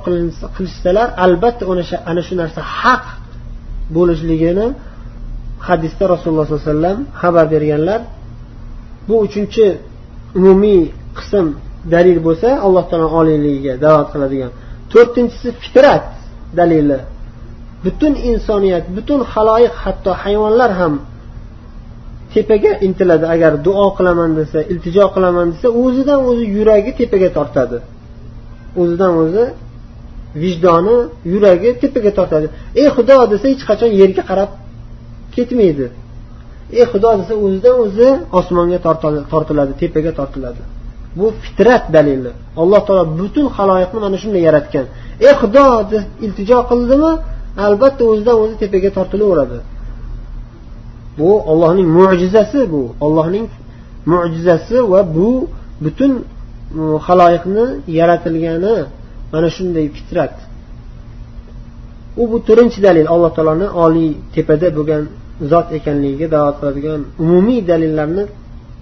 qilishsalar 0.56 1.08
albatta 1.26 1.64
ana 2.12 2.22
shu 2.28 2.34
narsa 2.42 2.62
haq 2.80 3.04
bo'lishligini 3.96 4.68
hadisda 5.68 6.04
rasululloh 6.14 6.46
sollallohu 6.48 6.66
alayhi 6.66 6.76
vasallam 6.76 7.00
xabar 7.22 7.46
berganlar 7.54 8.02
bu 9.08 9.16
uchinchi 9.26 9.66
umumiy 10.40 10.82
qism 11.18 11.48
dalil 11.96 12.18
bo'lsa 12.28 12.50
alloh 12.66 12.84
taolo 12.92 13.08
oliyligiga 13.20 13.74
da'vat 13.86 14.08
qiladigan. 14.14 14.52
To'rtinchisi 14.94 15.50
fitrat 15.62 16.06
dalili. 16.60 17.00
Butun 17.86 18.14
insoniyat 18.30 18.86
butun 18.98 19.20
haloyiq 19.34 19.76
hatto 19.84 20.12
hayvonlar 20.24 20.72
ham 20.80 20.94
tepaga 22.34 22.72
intiladi. 22.88 23.26
Agar 23.36 23.54
duo 23.68 23.88
qilaman 23.98 24.32
desa 24.40 24.60
iltijo 24.72 25.06
qilaman 25.16 25.48
desa 25.54 25.68
o'zidan 25.84 26.20
o'zi 26.30 26.46
yuragi 26.58 26.92
tepaga 27.00 27.30
tortadi. 27.38 27.78
O'zidan 28.82 29.14
o'zi 29.24 29.44
vijdoni 30.44 30.98
yuragi 31.34 31.70
tepaga 31.82 32.12
tortadi. 32.18 32.48
Ey 32.82 32.88
xudo 32.96 33.16
desa 33.34 33.46
hech 33.54 33.64
qachon 33.70 33.92
yerga 34.02 34.24
qarab 34.30 34.50
ketmaydi. 35.36 35.88
Ey 36.80 36.86
xudo 36.92 37.10
desa 37.20 37.34
o'zidan 37.46 37.76
o'zi 37.86 38.08
osmonga 38.40 38.80
tortiladi 39.34 39.74
tepaga 39.82 40.12
tortiladi. 40.20 40.62
Bu 41.18 41.26
fitrat 41.44 41.84
dalili. 41.96 42.32
Alloh 42.62 42.82
taolo 42.88 43.04
butun 43.20 43.46
haloyiqni 43.58 44.00
mana 44.06 44.18
shunday 44.24 44.42
yaratgan. 44.50 44.86
Ey 45.28 45.34
xudo 45.42 45.66
deb 45.92 46.04
iltijo 46.26 46.60
qildimi 46.70 47.12
albatta 47.68 48.04
o'zidan 48.12 48.36
o'zi 48.44 48.56
tepaga 48.64 48.90
tortilaveradi. 48.98 49.58
Bu 51.20 51.30
ollohning 51.52 51.88
mo'jizasi 51.98 52.60
bu. 52.74 52.82
Ollohning 53.06 53.48
mo'jizasi 54.12 54.78
va 54.92 55.02
bu 55.16 55.30
butun 55.84 56.12
mm, 56.20 56.96
haloyiqni 57.08 57.66
yaratilgani 58.00 58.76
mana 59.34 59.50
shunday 59.56 59.86
fitrat. 59.98 60.36
U 62.22 62.24
bu 62.32 62.38
to'rtinchi 62.48 62.80
dalil 62.88 63.08
alloh 63.14 63.32
taoloni 63.38 63.68
oliy 63.86 64.12
tepada 64.36 64.68
bo'lgan 64.78 65.04
zot 65.52 65.68
ekanligiga 65.78 66.28
da'vat 66.36 66.56
qiladigan 66.60 67.02
umumiy 67.24 67.62
dalillarni 67.72 68.24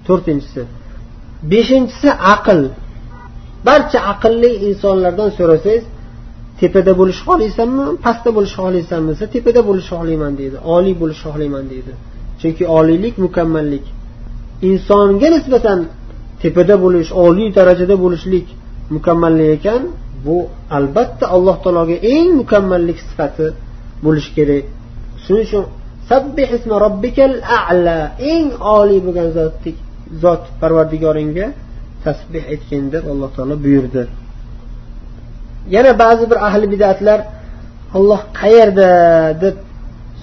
to'rtinchisi. 0.08 0.62
Beshinchisi 1.52 2.10
aql. 2.36 2.60
Barcha 3.68 4.00
aqlli 4.14 4.52
insonlardan 4.68 5.30
so'rasangiz 5.38 5.84
tepada 6.62 6.92
bo'lishni 7.00 7.24
xohlaysanmi 7.30 7.84
pastda 8.06 8.30
bo'lishni 8.38 8.58
xohlaysanmi 8.62 9.10
desa 9.14 9.26
tepada 9.36 9.62
bo'lishni 9.70 9.90
xohlayman 9.94 10.34
deydi 10.40 10.58
oliy 10.76 10.96
bo'lishni 11.02 11.24
xohlayman 11.28 11.66
deydi. 11.72 11.92
Chunki 12.42 12.64
oliylik 12.78 13.16
mukammallik. 13.26 13.86
Insonga 14.70 15.28
nisbatan 15.36 15.80
tepada 16.42 16.76
bo'lish 16.84 17.10
oliy 17.26 17.48
darajada 17.58 17.96
bo'lishlik 18.04 18.46
mukammallik 18.96 19.48
ekan 19.58 19.82
bu 20.26 20.38
albatta 20.78 21.26
alloh 21.36 21.56
taologa 21.64 21.98
eng 22.16 22.30
mukammallik 22.42 23.00
sifati 23.08 23.48
bo'lishi 24.06 24.32
kerak. 24.38 24.66
Shuning 25.24 25.46
uchun 25.48 25.64
sabbih 26.10 26.48
isma 26.58 26.76
robbikal 26.86 27.34
a'la 27.60 27.98
eng 28.34 28.48
oliy 28.78 29.00
bo'lgan 29.06 29.28
zot 29.38 29.64
zot 30.24 30.44
parvardigoringga 30.62 31.48
tasbeh 32.06 32.44
aytgin 32.54 32.84
deb 32.94 33.04
alloh 33.12 33.30
taolo 33.36 33.56
buyurdi. 33.66 34.04
Yana 35.76 35.92
ba'zi 36.04 36.26
bir 36.32 36.40
ahli 36.48 36.66
bidatlar 36.74 37.20
olloh 37.98 38.22
qayerda? 38.40 38.90
deb 39.44 39.56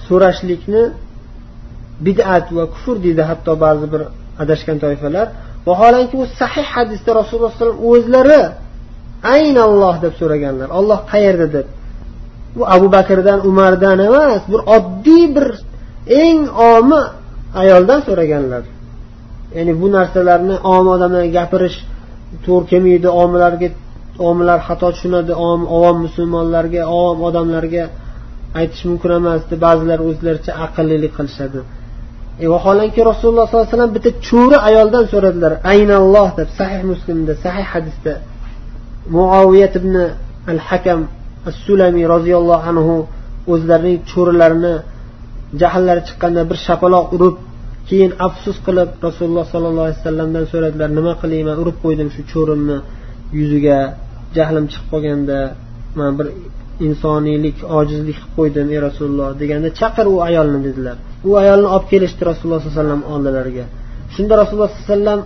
so'rashlikni 0.07 0.83
bid'at 2.07 2.47
va 2.57 2.65
kufr 2.75 2.97
deydi 3.05 3.23
hatto 3.31 3.53
ba'zi 3.65 3.87
bir 3.93 4.03
adashgan 4.43 4.77
toifalar. 4.85 5.27
Vaholanki 5.69 6.15
u 6.23 6.25
sahih 6.41 6.67
hadisda 6.75 7.11
rasululloh 7.21 7.51
alayhi 7.51 7.61
vasallam 7.63 7.81
o'zlari 7.93 8.41
aynalloh 9.35 9.97
deb 10.05 10.15
so'raganlar. 10.21 10.69
Olloh 10.79 11.01
qayerda 11.13 11.47
deb? 11.57 11.67
Bu 12.57 12.63
abu 12.75 12.87
bakrdan 12.97 13.39
umardan 13.51 13.99
emas 14.09 14.43
bir 14.53 14.61
oddiy 14.77 15.25
bir 15.37 15.49
eng 16.25 16.41
omi 16.75 17.03
ayoldan 17.63 18.01
so'raganlar. 18.09 18.63
Ya'ni 19.57 19.73
bu 19.81 19.87
narsalarni 19.97 20.57
om 20.75 20.87
odamlarga 20.95 21.31
gapirish 21.39 21.79
to'g'ri 22.47 22.67
kelmaydi 22.71 23.09
omilarga 23.23 23.69
omilar 24.29 24.59
xato 24.69 24.89
tushunadi 24.95 25.33
ovom 25.77 25.97
musulmonlarga 26.07 26.83
ovom 26.99 27.19
odamlarga 27.29 27.85
aytish 28.61 28.83
mumkin 28.91 29.11
emas 29.21 29.43
deb 29.51 29.61
ba'zilar 29.67 29.99
o'zlaricha 30.09 30.53
aqllilik 30.67 31.13
qilishadi. 31.19 31.61
E 32.45 32.47
vaholanki 32.53 33.01
rasululloh 33.11 33.45
sollallohu 33.47 33.67
alayhi 33.67 33.77
vasallam 33.77 33.95
bitta 33.97 34.11
cho'ri 34.29 34.57
ayoldan 34.69 35.05
so'radilar. 35.13 35.53
Aynalloh 35.73 36.29
deb 36.41 36.49
sahih 36.59 36.83
muslimda 36.91 37.33
sahih 37.45 37.67
hadisda 37.75 38.13
muoviyat 39.17 39.75
ibn 39.81 39.95
al 40.53 40.61
hakam 40.69 41.01
as 41.49 41.55
sulamiy 41.67 42.05
roziyallohu 42.15 42.65
anhu 42.71 42.95
o'zlarining 43.53 43.99
cho'rilarini 44.11 44.75
jahllari 45.61 46.03
chiqqanda 46.09 46.43
bir 46.51 46.59
shapaloq 46.67 47.07
urib 47.17 47.37
keyin 47.89 48.13
afsus 48.27 48.57
qilib 48.67 48.91
rasululloh 49.07 49.45
sollallohu 49.53 49.87
alayhi 49.87 50.01
vasallamdan 50.01 50.45
so'radilar 50.53 50.89
nima 50.99 51.13
qilayman 51.23 51.57
urib 51.63 51.77
qo'ydim 51.85 52.09
shu 52.15 52.23
cho'rimni 52.33 52.79
yuziga 53.39 53.79
jahlim 54.37 54.65
chiqib 54.73 54.89
qolganda 54.93 55.39
man 55.99 56.11
bir 56.19 56.27
insoniylik 56.87 57.57
ojizlik 57.79 58.17
qilib 58.19 58.33
qo'ydim 58.39 58.67
ey 58.75 58.81
rasululloh 58.89 59.29
deganda 59.41 59.69
chaqir 59.81 60.07
u 60.15 60.17
ayolni 60.29 60.59
dedilar. 60.67 60.97
U 61.29 61.31
ayolni 61.43 61.69
olib 61.75 61.87
kelishdi 61.93 62.23
rasululloh 62.31 62.61
sollallohu 62.61 62.81
alayhi 62.81 62.83
vasallam 62.83 63.03
oldilariga. 63.15 63.65
Shunda 64.15 64.35
rasululloh 64.41 64.71
sollallohu 64.71 64.87
alayhi 64.87 64.95
vasallam 64.95 65.21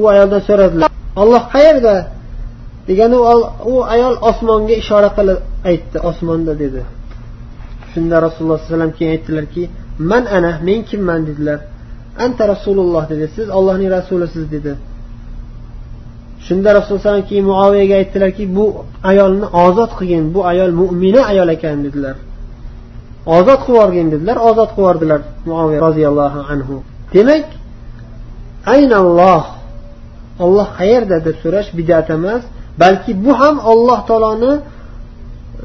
u 0.00 0.02
ayoldan 0.12 0.40
so'radilar 0.48 0.88
olloh 1.22 1.42
qayerda? 1.54 1.94
Degani 2.88 3.16
u 3.72 3.74
ayol 3.94 4.14
osmonga 4.30 4.74
ishora 4.82 5.10
qilib 5.18 5.38
aytdi 5.70 5.98
osmonda 6.10 6.52
dedi. 6.62 6.82
Shunda 7.92 8.16
rasululloh 8.26 8.58
sallallohu 8.58 8.74
alayhi 8.74 8.76
vasallam 8.76 8.92
keyin 8.98 9.10
aytdilarki 9.16 9.62
man 10.10 10.24
ana 10.36 10.50
men 10.68 10.80
kimman? 10.90 11.20
dedilar. 11.28 11.58
Anta 12.24 12.44
rasululloh 12.54 13.04
dedi. 13.12 13.24
Siz 13.36 13.46
ollohning 13.58 13.90
rasulisiz 13.96 14.44
dedi. 14.54 14.72
Shunda 16.46 16.68
rasululloh 16.76 17.00
alayhi 17.00 17.08
vasallam 17.08 17.28
keyin 17.30 17.44
muoviyaga 17.52 17.94
aytdilarki 18.00 18.44
bu 18.56 18.64
ayolni 19.10 19.46
ozod 19.66 19.90
qilgin 19.98 20.24
bu 20.34 20.40
ayol 20.50 20.72
mo'mina 20.80 21.22
ayol 21.32 21.48
ekan 21.56 21.78
dedilar. 21.86 22.16
Ozod 23.36 23.60
qilib 23.64 23.76
yuborgin 23.76 24.06
dedilar. 24.14 24.36
Ozod 24.48 24.70
qilib 24.74 24.82
yubordilar 24.84 25.20
muoviya 25.48 25.78
roziyallohu 25.86 26.40
anhu. 26.52 26.76
Demak 27.14 27.46
aynalloh 28.74 29.44
olloh 30.44 30.68
qayerda 30.78 31.16
deb 31.26 31.36
so'rash 31.42 31.68
bidat 31.78 32.08
emas. 32.16 32.42
Balki 32.82 33.12
bu 33.24 33.32
ham 33.40 33.56
alloh 33.72 33.98
taoloni 34.08 34.52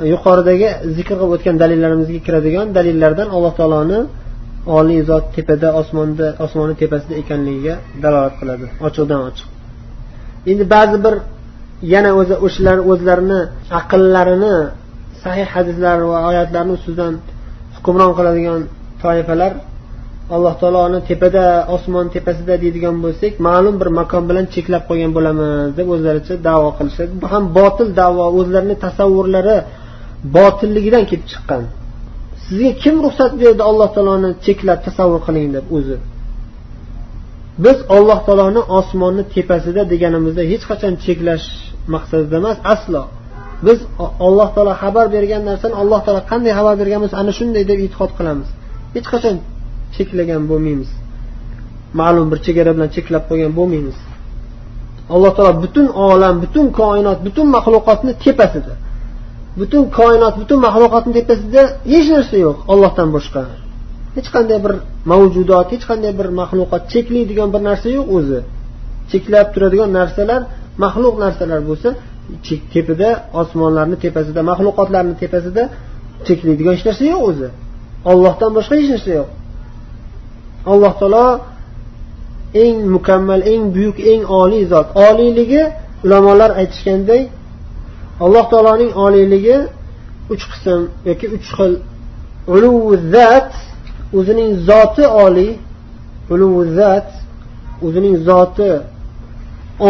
e, 0.01 0.05
yuqoridagi 0.13 0.69
zikr 0.97 1.13
qilib 1.19 1.31
o'tgan 1.35 1.55
dalillarimizga 1.63 2.19
kiradigan 2.27 2.67
dalillardan 2.77 3.27
alloh 3.35 3.53
taoloni 3.59 3.99
oliy 4.77 5.01
zot 5.09 5.25
tepada 5.35 5.67
osmonda 5.81 6.27
osmonni 6.45 6.75
tepasida 6.81 7.13
ekanligiga 7.21 7.75
dalolat 8.03 8.33
qiladi 8.39 8.65
ochiqdan 8.87 9.19
ochiq. 9.29 9.47
Endi 10.51 10.63
ba'zi 10.75 10.97
bir 11.05 11.15
yana 11.93 12.11
o'zi 12.19 12.35
o'shalar 12.45 12.77
o'zlarini 12.91 13.39
aqllarini 13.79 14.55
sahih 15.23 15.47
hadislar 15.55 15.97
va 16.11 16.17
oyatlarni 16.29 16.73
ustidan 16.77 17.13
hukmron 17.75 18.11
qiladigan 18.17 18.61
toifalar 19.03 19.51
alloh 20.29 20.53
taoloni 20.61 20.99
tepada 21.09 21.43
osmon 21.75 22.07
tepasida 22.15 22.55
deydigan 22.63 22.95
bo'lsak 23.05 23.33
ma'lum 23.47 23.75
bir 23.81 23.89
makon 23.99 24.23
bilan 24.29 24.45
cheklab 24.53 24.83
qo'ygan 24.89 25.11
bo'lamiz 25.17 25.49
deb 25.77 25.87
o'zlaricha 25.95 26.35
davo 26.49 26.69
qilishadi. 26.77 27.11
Bu 27.21 27.25
ham 27.33 27.43
botil 27.57 27.87
davo 28.01 28.25
o'zlarini 28.39 28.75
tasavvurlari 28.85 29.57
botilligidan 30.35 31.03
kelib 31.09 31.25
chiqqan. 31.31 31.63
Sizga 32.45 32.71
kim 32.83 32.95
ruxsat 33.05 33.31
berdi 33.41 33.61
alloh 33.69 33.89
taoloni 33.95 34.29
cheklab 34.45 34.79
tasavvur 34.87 35.21
qiling 35.27 35.47
deb 35.57 35.65
o'zi? 35.77 35.97
Biz 37.65 37.77
alloh 37.95 38.19
taoloni 38.27 38.61
osmonni 38.79 39.23
tepasida 39.35 39.81
deganimizda 39.93 40.43
hech 40.51 40.63
qachon 40.69 40.93
cheklash 41.05 41.47
maqsadida 41.93 42.35
emas 42.41 42.57
aslo. 42.73 43.03
Biz 43.67 43.79
alloh 44.27 44.49
taolo 44.55 44.73
xabar 44.83 45.05
bergan 45.15 45.41
narsani 45.49 45.75
alloh 45.81 45.99
taolo 46.05 46.21
qanday 46.31 46.53
xabar 46.59 46.75
bergan 46.81 46.99
bo'lsa 47.03 47.17
ana 47.21 47.31
shunday 47.37 47.63
deb 47.71 47.79
e'tiqod 47.85 48.11
qilamiz. 48.17 48.47
Hech 48.95 49.07
qachon 49.15 49.35
cheklagan 49.95 50.43
bo'lmaymiz. 50.49 50.89
Ma'lum 51.99 52.27
bir 52.31 52.39
chegara 52.45 52.71
bilan 52.75 52.89
cheklab 52.95 53.23
qo'ygan 53.29 53.51
bo'lmaymiz. 53.59 53.97
Alloh 55.13 55.31
taolo 55.37 55.53
butun 55.63 55.87
olam 56.07 56.35
butun 56.43 56.65
koinot 56.79 57.19
butun 57.27 57.47
maxluqotni 57.55 58.13
tepasida 58.23 58.73
butun 59.59 59.83
koinot 59.97 60.35
butun 60.41 60.59
maxluqotni 60.65 61.11
tepasida 61.19 61.61
hech 61.93 62.07
narsa 62.15 62.35
yo'q 62.45 62.57
ollohdan 62.71 63.09
boshqa. 63.15 63.41
Hech 64.17 64.29
qanday 64.35 64.59
bir 64.65 64.73
mavjudot 65.11 65.67
hech 65.73 65.85
qanday 65.89 66.13
bir 66.19 66.27
maxluqot 66.41 66.83
cheklaydigan 66.93 67.49
bir 67.53 67.61
narsa 67.69 67.87
yo'q 67.97 68.07
o'zi. 68.17 68.39
Cheklab 69.11 69.47
turadigan 69.53 69.89
narsalar 69.99 70.41
maxluq 70.83 71.15
narsalar 71.23 71.59
bo'lsa 71.69 71.89
tepada 72.73 73.09
osmonlarni 73.41 73.97
tepasida 74.05 74.41
maxluqotlarni 74.51 75.15
tepasida 75.23 75.63
cheklaydigan 76.27 76.73
hech 76.77 76.85
narsa 76.89 77.03
yo'q 77.13 77.21
o'zi. 77.29 77.47
Ollohdan 78.11 78.51
boshqa 78.57 78.73
hech 78.79 78.89
narsa 78.95 79.11
yo'q. 79.19 79.29
Alloh 80.71 80.93
taolo 81.01 81.27
eng 82.63 82.77
mukammal 82.95 83.41
eng 83.53 83.63
buyuk 83.75 83.97
eng 84.11 84.21
oliy 84.41 84.63
zot. 84.71 84.87
Oliyligi 85.07 85.63
ulamolar 86.03 86.51
aytishganday 86.61 87.21
alloh 88.23 88.45
taoloning 88.51 88.91
oliyligi 89.05 89.57
uch 90.33 90.43
qism 90.51 90.81
yoki 91.09 91.27
uch 91.35 91.47
xil 91.57 91.73
uluvzat 92.55 93.51
o'zining 94.17 94.51
zoti 94.69 95.03
oliy 95.25 95.51
uluvzat 96.33 97.07
o'zining 97.85 98.15
zoti 98.27 98.71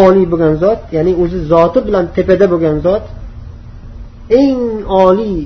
oliy 0.03 0.25
bo'lgan 0.31 0.53
zot 0.63 0.79
ya'ni 0.95 1.11
o'zi 1.23 1.39
zoti 1.51 1.79
bilan 1.87 2.05
tepada 2.15 2.45
bo'lgan 2.53 2.77
zot. 2.85 3.03
Eng 4.41 4.59
oliy 5.05 5.39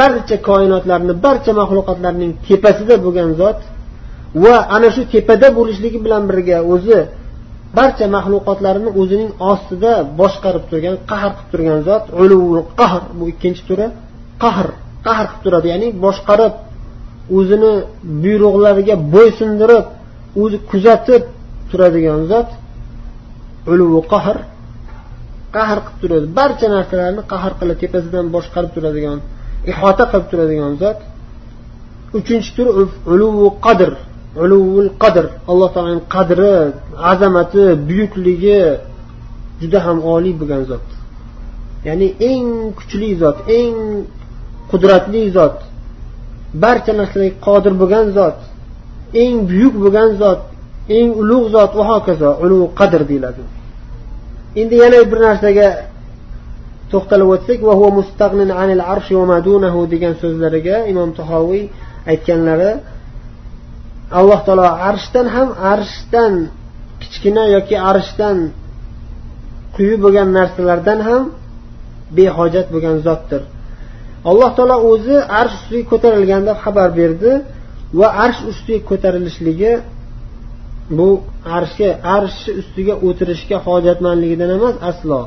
barcha 0.00 0.36
koinotlarni 0.48 1.14
barcha 1.24 1.52
maxluqotlarning 1.60 2.32
tepasida 2.46 2.94
bo'lgan 3.04 3.30
zot 3.40 3.58
va 4.34 4.56
ana 4.76 4.88
shu 4.94 5.02
tepada 5.14 5.48
bo'lishligi 5.58 5.98
bilan 6.04 6.22
birga 6.30 6.58
o'zi 6.74 6.98
barcha 7.78 8.06
maxluqotlarni 8.16 8.90
o'zining 9.00 9.30
ostida 9.52 9.92
boshqarib 10.20 10.64
turgan 10.70 10.96
qahr 11.10 11.30
qilib 11.36 11.48
turgan 11.52 11.78
zot 11.88 12.04
uluvul 12.22 12.62
qahr 12.80 13.02
bu 13.18 13.24
ikkinchi 13.32 13.62
turi. 13.68 13.86
Qahr 14.42 14.66
qahr 15.06 15.26
qilib 15.28 15.42
turadi 15.44 15.66
ya'ni 15.72 15.88
boshqarib 16.04 16.54
o'zini 17.38 17.72
buyruqlariga 18.22 18.96
bo'ysundirib 19.14 19.84
o'zi 20.42 20.56
kuzatib 20.70 21.22
turadigan 21.70 22.20
zot 22.32 22.48
uluvi 23.72 24.00
qahr. 24.12 24.36
Qahr 25.56 25.78
qilib 25.86 25.98
turadi. 26.02 26.26
Barcha 26.38 26.66
narsalarni 26.76 27.22
qahr 27.32 27.52
qilib 27.60 27.78
tepasidan 27.82 28.26
boshqarib 28.36 28.70
turadigan 28.76 29.18
ihota 29.72 30.04
qilib 30.10 30.26
turadigan 30.32 30.72
zot. 30.82 30.98
Uchinchi 32.18 32.50
tur 32.56 32.66
uluvi 33.12 33.48
qadr. 33.66 33.90
Uluvul 34.36 34.90
qadr. 35.02 35.24
Alloh 35.50 35.68
taoloning 35.74 36.04
qadri 36.14 36.54
azamati 37.12 37.64
buyukligi 37.88 38.62
juda 39.60 39.78
ham 39.86 39.98
oliy 40.14 40.34
bo'lgan 40.40 40.62
zot. 40.70 40.86
Ya'ni 41.86 42.08
eng 42.30 42.46
kuchli 42.78 43.10
zot 43.22 43.38
eng 43.58 43.74
qudratli 44.70 45.22
zot 45.36 45.56
barcha 46.62 46.92
narsaga 47.00 47.30
qodir 47.46 47.72
bo'lgan 47.82 48.06
zot 48.18 48.38
eng 49.22 49.34
buyuk 49.50 49.74
bo'lgan 49.84 50.10
zot 50.22 50.40
eng 50.96 51.08
ulug' 51.22 51.48
zot 51.54 51.70
va 51.78 51.84
hokazo 51.90 52.30
ulug' 52.44 52.72
qadr 52.80 53.00
deyiladi. 53.10 53.42
Endi 54.60 54.74
yana 54.82 54.98
bir 55.10 55.18
narsaga 55.28 55.68
to'xtalib 56.92 57.28
o'tsak 57.34 57.60
degan 59.94 60.14
so'zlariga 60.22 60.76
imom 60.92 61.10
tahoviy 61.18 61.64
aytganlari 62.12 62.70
alloh 64.18 64.40
taolo 64.46 64.66
arshdan 64.90 65.26
ham 65.34 65.48
arshdan 65.72 66.34
kichkina 67.00 67.44
yoki 67.56 67.76
arshdan 67.90 68.38
quyi 69.76 69.94
bo'lgan 70.04 70.28
narsalardan 70.38 71.00
ham 71.08 71.22
behojat 72.16 72.66
bo'lgan 72.74 72.96
zotdir. 73.06 73.42
Alloh 74.30 74.50
taolo 74.56 74.76
o'zi 74.90 75.16
arsh 75.40 75.54
ustiga 75.58 75.84
ko'tarilgan 75.92 76.42
deb 76.48 76.56
xabar 76.64 76.88
berdi 77.00 77.32
va 77.98 78.08
arsh 78.24 78.40
ustiga 78.50 78.80
ko'tarilishligi 78.90 79.72
bu 80.98 81.08
arshga 81.56 81.88
arshni 82.16 82.52
ustiga 82.60 82.94
o'tirishga 83.06 83.56
hojatmandligidan 83.66 84.50
emas 84.58 84.76
aslo. 84.90 85.20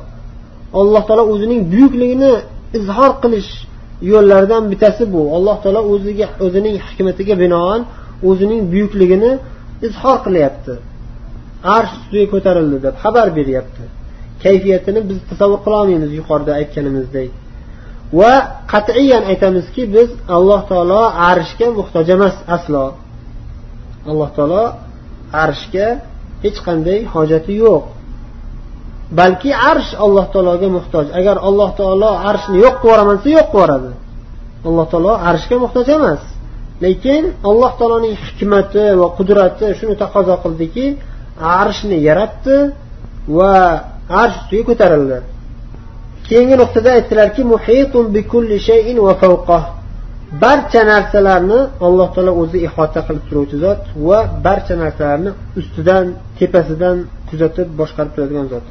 Alloh 0.79 1.03
taolo 1.07 1.23
o'zining 1.33 1.61
buyukligini 1.71 2.33
izhor 2.77 3.11
qilish 3.23 3.51
yo'llaridan 4.11 4.63
bittasi 4.71 5.03
bu. 5.13 5.21
Alloh 5.37 5.57
taolo 5.63 5.81
o'ziga 5.93 6.27
o'zining 6.45 6.75
hikmatiga 6.87 7.35
binoan 7.43 7.81
o'zining 8.29 8.61
buyukligini 8.71 9.31
izhor 9.87 10.17
qilyapti. 10.25 10.73
Arsh 11.75 11.93
ustiga 11.99 12.25
ko'tarildi 12.33 12.77
deb 12.85 12.95
xabar 13.03 13.27
beryapti. 13.37 13.83
Kayfiyatini 14.43 14.99
biz 15.09 15.19
tasavvur 15.29 15.59
qilolmaymiz 15.65 16.11
yuqorida 16.19 16.51
aytganimizdek. 16.59 17.29
Va 18.19 18.33
qat'iyan 18.73 19.23
aytamizki 19.31 19.83
biz 19.95 20.09
alloh 20.37 20.61
taolo 20.71 21.01
arshga 21.31 21.67
muhtoj 21.79 22.07
emas 22.15 22.35
aslo. 22.55 22.85
Alloh 24.11 24.29
taolo 24.37 24.63
arshga 25.45 25.87
hech 26.43 26.59
qanday 26.67 26.99
hojati 27.13 27.53
yo'q. 27.65 27.83
Balki 29.19 29.51
arsh 29.71 29.91
alloh 30.05 30.25
taologa 30.33 30.67
muhtoj. 30.77 31.05
Agar 31.19 31.37
alloh 31.47 31.69
taolo 31.79 32.11
arshni 32.29 32.57
yo'q 32.65 32.75
qilib 32.81 32.85
yuboraman 32.85 33.15
desa 33.17 33.29
yo'q 33.37 33.47
qilib 33.53 33.53
yuboradi. 33.53 33.91
Alloh 34.67 34.85
taolo 34.91 35.13
arshga 35.29 35.55
muhtoj 35.63 35.87
emas. 35.97 36.21
Lekin 36.83 37.23
alloh 37.49 37.71
taoloning 37.79 38.15
hikmati 38.25 38.83
va 39.01 39.07
qudrati 39.17 39.65
shuni 39.79 39.95
taqozo 40.03 40.35
qildiki 40.43 40.85
arshni 41.61 41.97
yaratdi 42.09 42.55
va 43.37 43.53
arsh 44.21 44.37
ustiga 44.41 44.63
ko'tarildi. 44.69 45.17
Keyingi 46.27 46.55
nuqtada 46.61 46.89
aytdilarki 46.97 47.41
barcha 50.41 50.81
narsalarni 50.91 51.59
alloh 51.87 52.07
taolo 52.15 52.31
o'zi 52.41 52.57
ihota 52.67 52.99
qilib 53.07 53.23
turuvchi 53.29 53.57
zot 53.65 53.81
va 54.07 54.19
barcha 54.45 54.75
narsalarni 54.83 55.31
ustidan 55.59 56.05
tepasidan 56.39 56.97
kuzatib 57.29 57.67
boshqarib 57.79 58.11
turadigan 58.15 58.47
zot. 58.53 58.65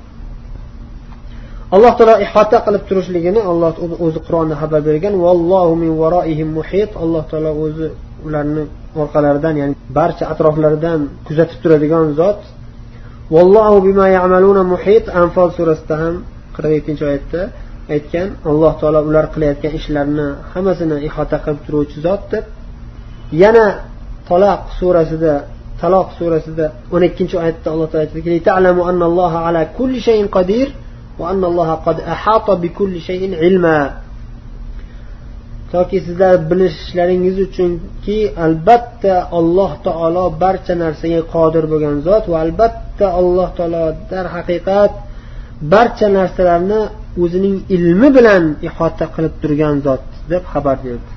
Alloh 1.75 1.93
taolo 1.99 2.15
ihota 2.27 2.59
qilib 2.67 2.83
turishligini 2.89 3.41
alloh 3.51 3.73
o'zi 4.07 4.21
qur'onda 4.27 4.55
xabar 4.63 4.81
bergan. 4.89 5.15
Vallohu 5.25 5.73
min 5.83 5.93
varoihim 6.03 6.49
muhit. 6.59 6.91
Alloh 7.05 7.23
taolo 7.31 7.51
o'zi 7.65 7.87
ularni 8.27 8.63
orqalaridan 9.03 9.55
ya'ni 9.61 9.75
barcha 9.99 10.25
atroflaridan 10.33 11.01
kuzatib 11.27 11.59
turadigan 11.63 12.07
zot. 12.21 12.41
Vallohu 13.35 13.77
bima 13.87 14.07
ya'maluna 14.17 14.63
muhit. 14.75 15.05
Anfol 15.23 15.49
surasida 15.59 15.95
ham 16.03 16.15
qirq 16.57 16.71
yettinchi 16.77 17.03
oyatda 17.11 17.41
aytgan 17.95 18.29
alloh 18.51 18.73
taolo 18.81 19.01
ular 19.09 19.27
qilayotgan 19.35 19.73
ishlarini 19.79 20.29
hammasini 20.53 20.97
ihota 21.09 21.37
qilib 21.45 21.61
turuvchi 21.67 21.99
zot 22.07 22.23
deb 22.33 22.45
yana 23.43 23.67
taloq 24.29 24.61
surasida 24.79 25.35
taloq 25.81 26.09
surasida 26.19 26.67
o'n 26.95 27.03
ikkinchi 27.09 27.35
oyatda 27.43 27.69
alloh 27.75 27.87
taolo 27.91 28.03
aytadiki 28.05 28.31
وأن 31.20 31.44
الله 31.44 31.70
قد 31.74 31.98
أحاط 32.00 32.48
بكل 32.52 32.94
شيء 33.02 33.36
علما 33.36 33.80
toki 35.72 35.98
sizlar 36.06 36.34
bilishlaringiz 36.50 37.38
uchunki 37.48 38.18
albatta 38.46 39.14
alloh 39.40 39.72
taolo 39.88 40.26
barcha 40.44 40.74
narsaga 40.84 41.22
qodir 41.34 41.64
bo'lgan 41.72 41.96
zot 42.08 42.24
va 42.32 42.38
albatta 42.46 43.06
alloh 43.20 43.50
taolo 43.58 43.84
darhaqiqat 44.12 44.92
barcha 45.74 46.08
narsalarni 46.18 46.82
o'zining 47.24 47.56
ilmi 47.76 48.10
bilan 48.18 48.44
ihota 48.68 49.06
qilib 49.16 49.34
turgan 49.42 49.76
zot 49.86 50.04
deb 50.32 50.44
xabar 50.52 50.78
berdi 50.86 51.12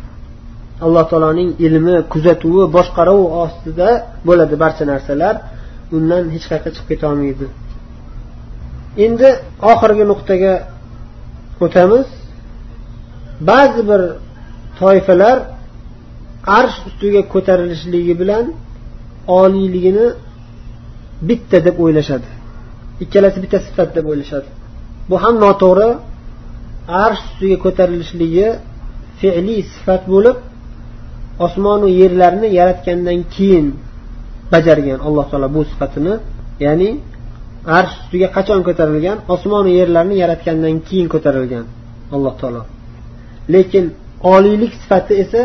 alloh 0.85 1.05
taoloning 1.11 1.51
ilmi 1.67 1.97
kuzatuvi 2.13 2.65
boshqaruvi 2.77 3.27
ostida 3.45 3.89
bo'ladi 4.29 4.55
barcha 4.65 4.85
narsalar 4.93 5.35
undan 5.97 6.23
hech 6.35 6.45
qayerga 6.51 6.71
chiqib 6.75 6.89
ketolmaydi 6.93 7.47
endi 9.04 9.30
oxirgi 9.72 10.06
nuqtaga 10.12 10.54
o'tamiz. 11.66 12.08
Ba'zi 13.50 13.82
bir 13.90 14.02
toifalar 14.80 15.38
arsh 16.60 16.78
ustiga 16.88 17.22
ko'tarilishligi 17.34 18.14
bilan 18.22 18.46
oliyligini 19.40 20.08
bitta 21.30 21.58
deb 21.68 21.76
o'ylashadi. 21.84 22.30
Ikkalasi 23.04 23.38
bitta 23.44 23.58
sifat 23.68 23.90
deb 23.98 24.06
o'ylashadi. 24.12 24.50
Bu 25.10 25.16
ham 25.24 25.36
noto'g'ri. 25.46 25.90
Arsh 27.04 27.22
ustiga 27.30 27.58
ko'tarilishligi 27.66 28.48
fe'liy 29.20 29.62
sifat 29.74 30.04
bo'lib 30.14 30.38
osmonu 31.46 31.88
yerlarni 32.02 32.48
yaratgandan 32.60 33.20
keyin 33.36 33.68
bajargan 34.54 35.00
alloh 35.08 35.26
taolo 35.32 35.48
bu 35.56 35.62
sifatini 35.72 36.14
ya'ni 36.66 36.90
arsh 37.78 37.94
ustiga 38.02 38.28
qachon 38.38 38.62
ko'tarilgan? 38.68 39.18
Osmonu 39.34 39.70
yerlarni 39.80 40.16
yaratgandan 40.24 40.76
keyin 40.88 41.08
ko'tarilgan. 41.14 41.66
Alloh 42.16 42.34
taolo. 42.42 42.62
Lekin 43.54 43.86
oliylik 44.34 44.74
sifati 44.82 45.14
esa 45.24 45.42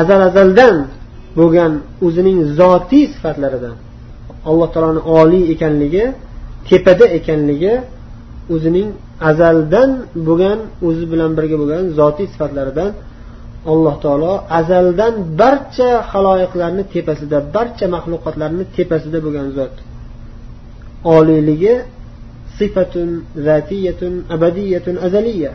azal 0.00 0.20
azaldan 0.28 0.76
bo'lgan 1.38 1.72
o'zining 2.06 2.38
zotiy 2.58 3.04
sifatlaridan. 3.14 3.76
Alloh 4.50 4.68
taoloni 4.74 5.02
oliy 5.20 5.44
ekanligi 5.54 6.04
tepada 6.68 7.04
ekanligi 7.18 7.74
o'zining 8.54 8.88
azaldan 9.30 9.90
bo'lgan 10.26 10.58
o'zi 10.88 11.04
bilan 11.12 11.30
birga 11.38 11.56
bo'lgan 11.62 11.84
zotiy 11.98 12.26
sifatlaridan 12.34 12.90
alloh 13.72 13.94
taolo 14.04 14.32
azaldan 14.60 15.14
barcha 15.40 15.90
haloyiqlarni 16.10 16.84
tepasida 16.94 17.38
barcha 17.56 17.86
maxluqotlarni 17.94 18.64
tepasida 18.76 19.18
bo'lgan 19.26 19.48
zot. 19.58 19.74
Oliyligi 21.04 21.74
sifatun 22.58 23.24
zatiyatun 23.46 24.12
abadiyatun 24.34 24.96
azaliya 25.06 25.52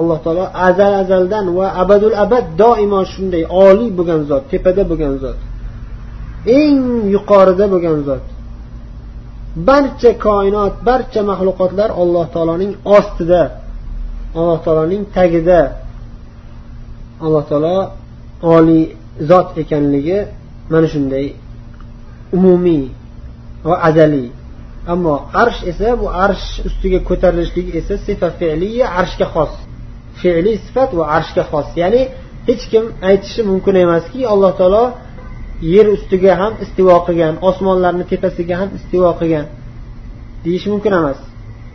alloh 0.00 0.18
taolo 0.24 0.44
azal 0.68 0.94
azaldan 1.02 1.46
va 1.56 1.66
abadul 1.82 2.16
abad 2.24 2.44
doimo 2.62 3.00
shunday 3.12 3.44
oliy 3.66 3.90
bo'lgan 3.98 4.20
zot 4.30 4.44
tepada 4.52 4.82
bo'lgan 4.90 5.14
zot 5.24 5.38
eng 6.46 6.78
yuqorida 7.14 7.64
bo'lgan 7.74 7.98
zot. 8.08 8.24
Barcha 9.68 10.12
koinot 10.26 10.74
barcha 10.88 11.20
maxluqotlar 11.30 11.90
alloh 12.02 12.26
taoloning 12.34 12.72
ostida 12.96 13.42
alloh 14.38 14.58
taoloning 14.64 15.02
tagida 15.16 15.60
alloh 17.24 17.44
taolo 17.50 17.76
oliy 18.56 18.84
zot 19.30 19.48
ekanligi 19.62 20.18
mana 20.72 20.86
shunday 20.92 21.26
umumiy 22.36 22.82
va 23.68 23.76
azaliy 23.88 24.28
ammo 24.92 25.14
arsh 25.42 25.60
esa 25.70 25.88
bu 26.00 26.06
arsh 26.24 26.46
ustiga 26.68 26.98
ko'tarilishlik 27.08 27.66
esa 27.80 27.94
sifa 28.06 28.28
fe'liya 28.38 28.86
arshga 29.00 29.26
xos. 29.34 29.52
Fe'liy 30.20 30.56
sifat 30.66 30.90
va 30.98 31.04
arshga 31.18 31.42
xos. 31.50 31.68
Ya'ni 31.82 32.02
hech 32.48 32.64
kim 32.72 32.84
aytishi 33.10 33.40
mumkin 33.50 33.74
emaski 33.84 34.20
alloh 34.32 34.52
taolo 34.60 34.84
yer 35.74 35.86
ustiga 35.96 36.32
ham 36.40 36.52
istivo 36.64 36.96
qilgan 37.06 37.34
osmonlarni 37.48 38.04
tepasiga 38.12 38.54
ham 38.60 38.70
istivo 38.78 39.10
qilgan 39.20 39.46
deyish 40.44 40.66
mumkin 40.72 40.92
emas. 41.00 41.18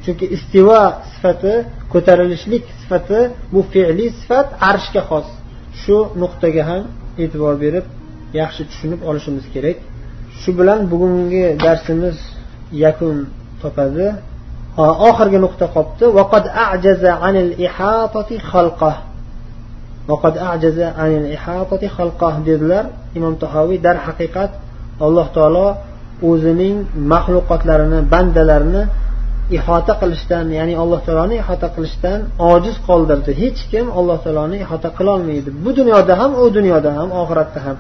Chunki 0.04 0.26
istivo 0.38 0.80
sifati 1.12 1.54
ko'tarilishlik 1.94 2.64
sifati 2.82 3.20
bu 3.54 3.62
fe'liy 3.74 4.10
sifat 4.20 4.48
arshga 4.72 5.02
xos. 5.10 5.28
Shu 5.82 5.98
nuqtaga 6.22 6.64
ham 6.70 6.84
e'tibor 7.24 7.56
berib 7.64 7.86
yaxshi 8.42 8.62
tushunib 8.70 9.02
olishimiz 9.10 9.46
kerak. 9.54 9.78
Shu 10.42 10.52
bilan 10.60 10.80
bugungi 10.92 11.46
darsimiz 11.66 12.18
yakun 12.84 13.18
topadi. 13.62 14.08
Oxirgi 15.10 15.40
nuqta 15.46 15.66
qolibdi 15.76 16.06
dedilar 22.50 22.86
imom 23.18 23.34
tahoviy 23.44 23.80
darhaqiqat 23.88 24.52
alloh 25.06 25.28
taolo 25.38 25.68
o'zining 26.30 26.76
maxluqotlarini 27.14 28.00
bandalarini 28.14 28.84
ihota 29.58 29.94
qilishdan 30.02 30.46
ya'ni 30.58 30.74
alloh 30.84 31.00
taoloni 31.08 31.36
ihota 31.44 31.68
qilishdan 31.76 32.20
ojiz 32.54 32.76
qoldirdi. 32.88 33.32
Hech 33.42 33.60
kim 33.72 33.86
alloh 34.00 34.18
taoloni 34.26 34.58
ihota 34.66 34.90
qilolmaydi. 34.98 35.50
Bu 35.64 35.70
dunyoda 35.80 36.14
ham 36.22 36.32
u 36.44 36.46
dunyoda 36.58 36.90
ham 36.98 37.10
oxiratda 37.22 37.60
ham. 37.66 37.78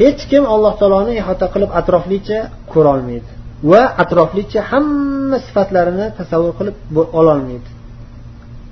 Hech 0.00 0.22
kim 0.30 0.44
alloh 0.54 0.72
taoloni 0.80 1.12
ihota 1.20 1.46
qilib 1.54 1.70
atroflicha 1.80 2.38
ko'rolmaydi 2.72 3.30
va 3.70 3.82
atroflicha 4.02 4.60
hamma 4.70 5.36
sifatlarini 5.46 6.06
tasavvur 6.18 6.52
qilib 6.58 6.76
ololmaydi. 7.20 7.68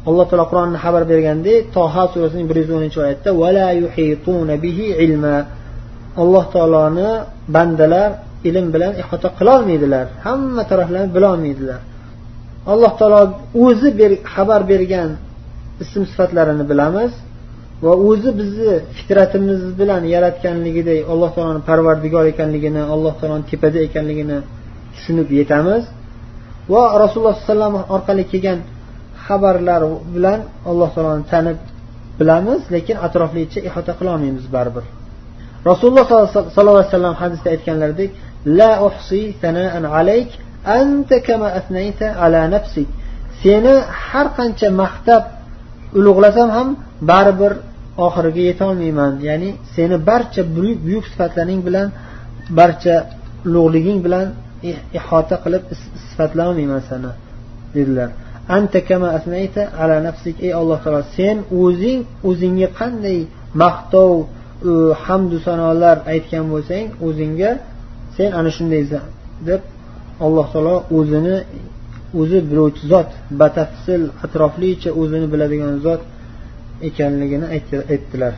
Alloh 0.09 0.27
taolo 0.31 0.45
qur'onni 0.51 0.79
xabar 0.85 1.03
bergandek 1.13 1.61
toha 1.77 2.05
surasining 2.13 2.47
bir 2.51 2.57
yuz 2.63 2.71
o'ninchi 2.77 2.99
oyatda 3.05 3.31
alloh 6.23 6.45
taoloni 6.55 7.11
bandalar 7.55 8.11
ilm 8.49 8.67
bilan 8.75 8.93
ihota 9.03 9.29
qilolmaydilar 9.39 10.07
hamma 10.27 10.63
taraflarni 10.71 11.11
bilolmaydilar. 11.17 11.81
Alloh 12.73 12.93
taolo 13.01 13.21
o'zi 13.65 13.89
ber, 14.01 14.13
xabar 14.35 14.61
bergan 14.73 15.11
ism 15.83 16.03
sifatlarini 16.11 16.65
bilamiz 16.71 17.13
va 17.85 17.93
o'zi 18.09 18.31
bizni 18.40 18.73
fitratimiz 18.97 19.61
bilan 19.81 20.03
yaratganligidek 20.14 20.99
alloh 21.12 21.31
taoloni 21.37 21.62
parvardigor 21.69 22.25
ekanligini 22.33 22.83
alloh 22.95 23.14
taoloni 23.21 23.45
tepada 23.51 23.79
ekanligini 23.88 24.38
tushunib 24.95 25.29
yetamiz. 25.38 25.83
Va 26.73 26.83
rasululloh 27.03 27.35
sallallohu 27.37 27.49
alayhi 27.49 27.55
vasallam 27.55 27.75
orqali 27.97 28.23
kelgan 28.33 28.59
xabarlar 29.27 29.83
bilan 30.14 30.40
alloh 30.71 30.88
taoloni 30.95 31.25
tanib 31.33 31.59
bilamiz 32.19 32.61
lekin 32.75 32.97
atroflicha 33.07 33.61
ihota 33.69 33.93
qilolmaymiz 33.99 34.47
baribir. 34.57 34.85
Rasululloh 35.71 36.05
sollallohu 36.55 36.79
alayhi 36.81 36.93
vasallam 36.93 37.14
hadisda 37.23 37.49
aytganlaridek 37.55 38.11
la 38.59 38.71
uhsi 38.88 39.21
sanaan 39.43 39.85
alayk 39.99 40.31
anta 40.79 41.16
kama 41.29 41.49
asnayta 41.59 42.07
ala 42.25 42.40
nafsik. 42.55 42.88
Seni 43.43 43.75
har 44.07 44.27
qancha 44.38 44.69
maqtab 44.83 45.23
ulug'lasam 45.99 46.49
ham 46.57 46.69
baribir 47.11 47.53
oxiriga 48.07 48.42
yetolmayman. 48.50 49.12
Ya'ni 49.29 49.50
seni 49.74 49.96
barcha 50.09 50.42
buyuk 50.57 50.79
buyuk 50.87 51.05
sifatlaring 51.11 51.61
bilan 51.66 51.88
barcha 52.59 52.94
ulug'liging 53.46 53.98
bilan 54.07 54.26
ihota 54.98 55.37
qilib 55.44 55.62
sifatlolmayman 56.11 56.83
seni 56.88 57.11
dedilar. 57.74 58.09
Anta 58.57 58.81
kama 58.88 59.09
asnayta 59.18 59.62
ala 59.83 59.96
nafsik 60.09 60.37
ey 60.46 60.53
alloh 60.61 60.79
taolo 60.85 61.03
sen 61.16 61.37
o'zing 61.62 62.00
o'zingga 62.29 62.68
qanday 62.81 63.18
maqtov 63.62 64.12
hamdu 65.05 65.37
sanolar 65.46 65.96
aytgan 66.12 66.44
bo'lsang 66.53 66.87
o'zingga 67.07 67.50
sen 68.16 68.31
ana 68.38 68.50
shundaysan 68.57 69.05
deb 69.48 69.62
alloh 70.26 70.46
taolo 70.53 70.76
o'zini 70.98 71.37
o'zi 72.20 72.38
biluvchi 72.50 72.83
zot 72.92 73.11
batafsil 73.40 74.03
atroflicha 74.24 74.90
o'zini 75.00 75.26
biladigan 75.33 75.74
zot 75.87 76.00
ekanligini 76.88 77.47
aytdilar 77.95 78.35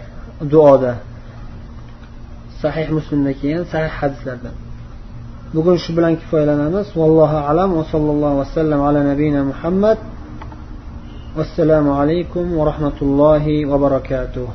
duoda. 0.52 0.92
Sahih 2.62 2.88
muslimda 2.96 3.32
kelgan 3.40 3.64
sahih 3.72 3.92
hadislardan. 4.00 4.54
Bugun 5.54 5.76
shu 5.82 5.90
bilan 5.96 6.14
kifoyalanamiz. 6.20 6.86
Vallohu 7.00 7.38
alam 7.50 7.70
va 7.78 7.84
sallallohu 7.92 8.36
vasallam 8.42 8.80
ala 8.88 9.00
nabiyina 9.10 9.40
muhammad. 9.50 9.98
Vassalomu 11.38 11.90
alaykum 12.00 12.44
va 12.58 12.62
rahmatullohi 12.70 13.54
va 13.70 13.76
barakatuh. 13.84 14.48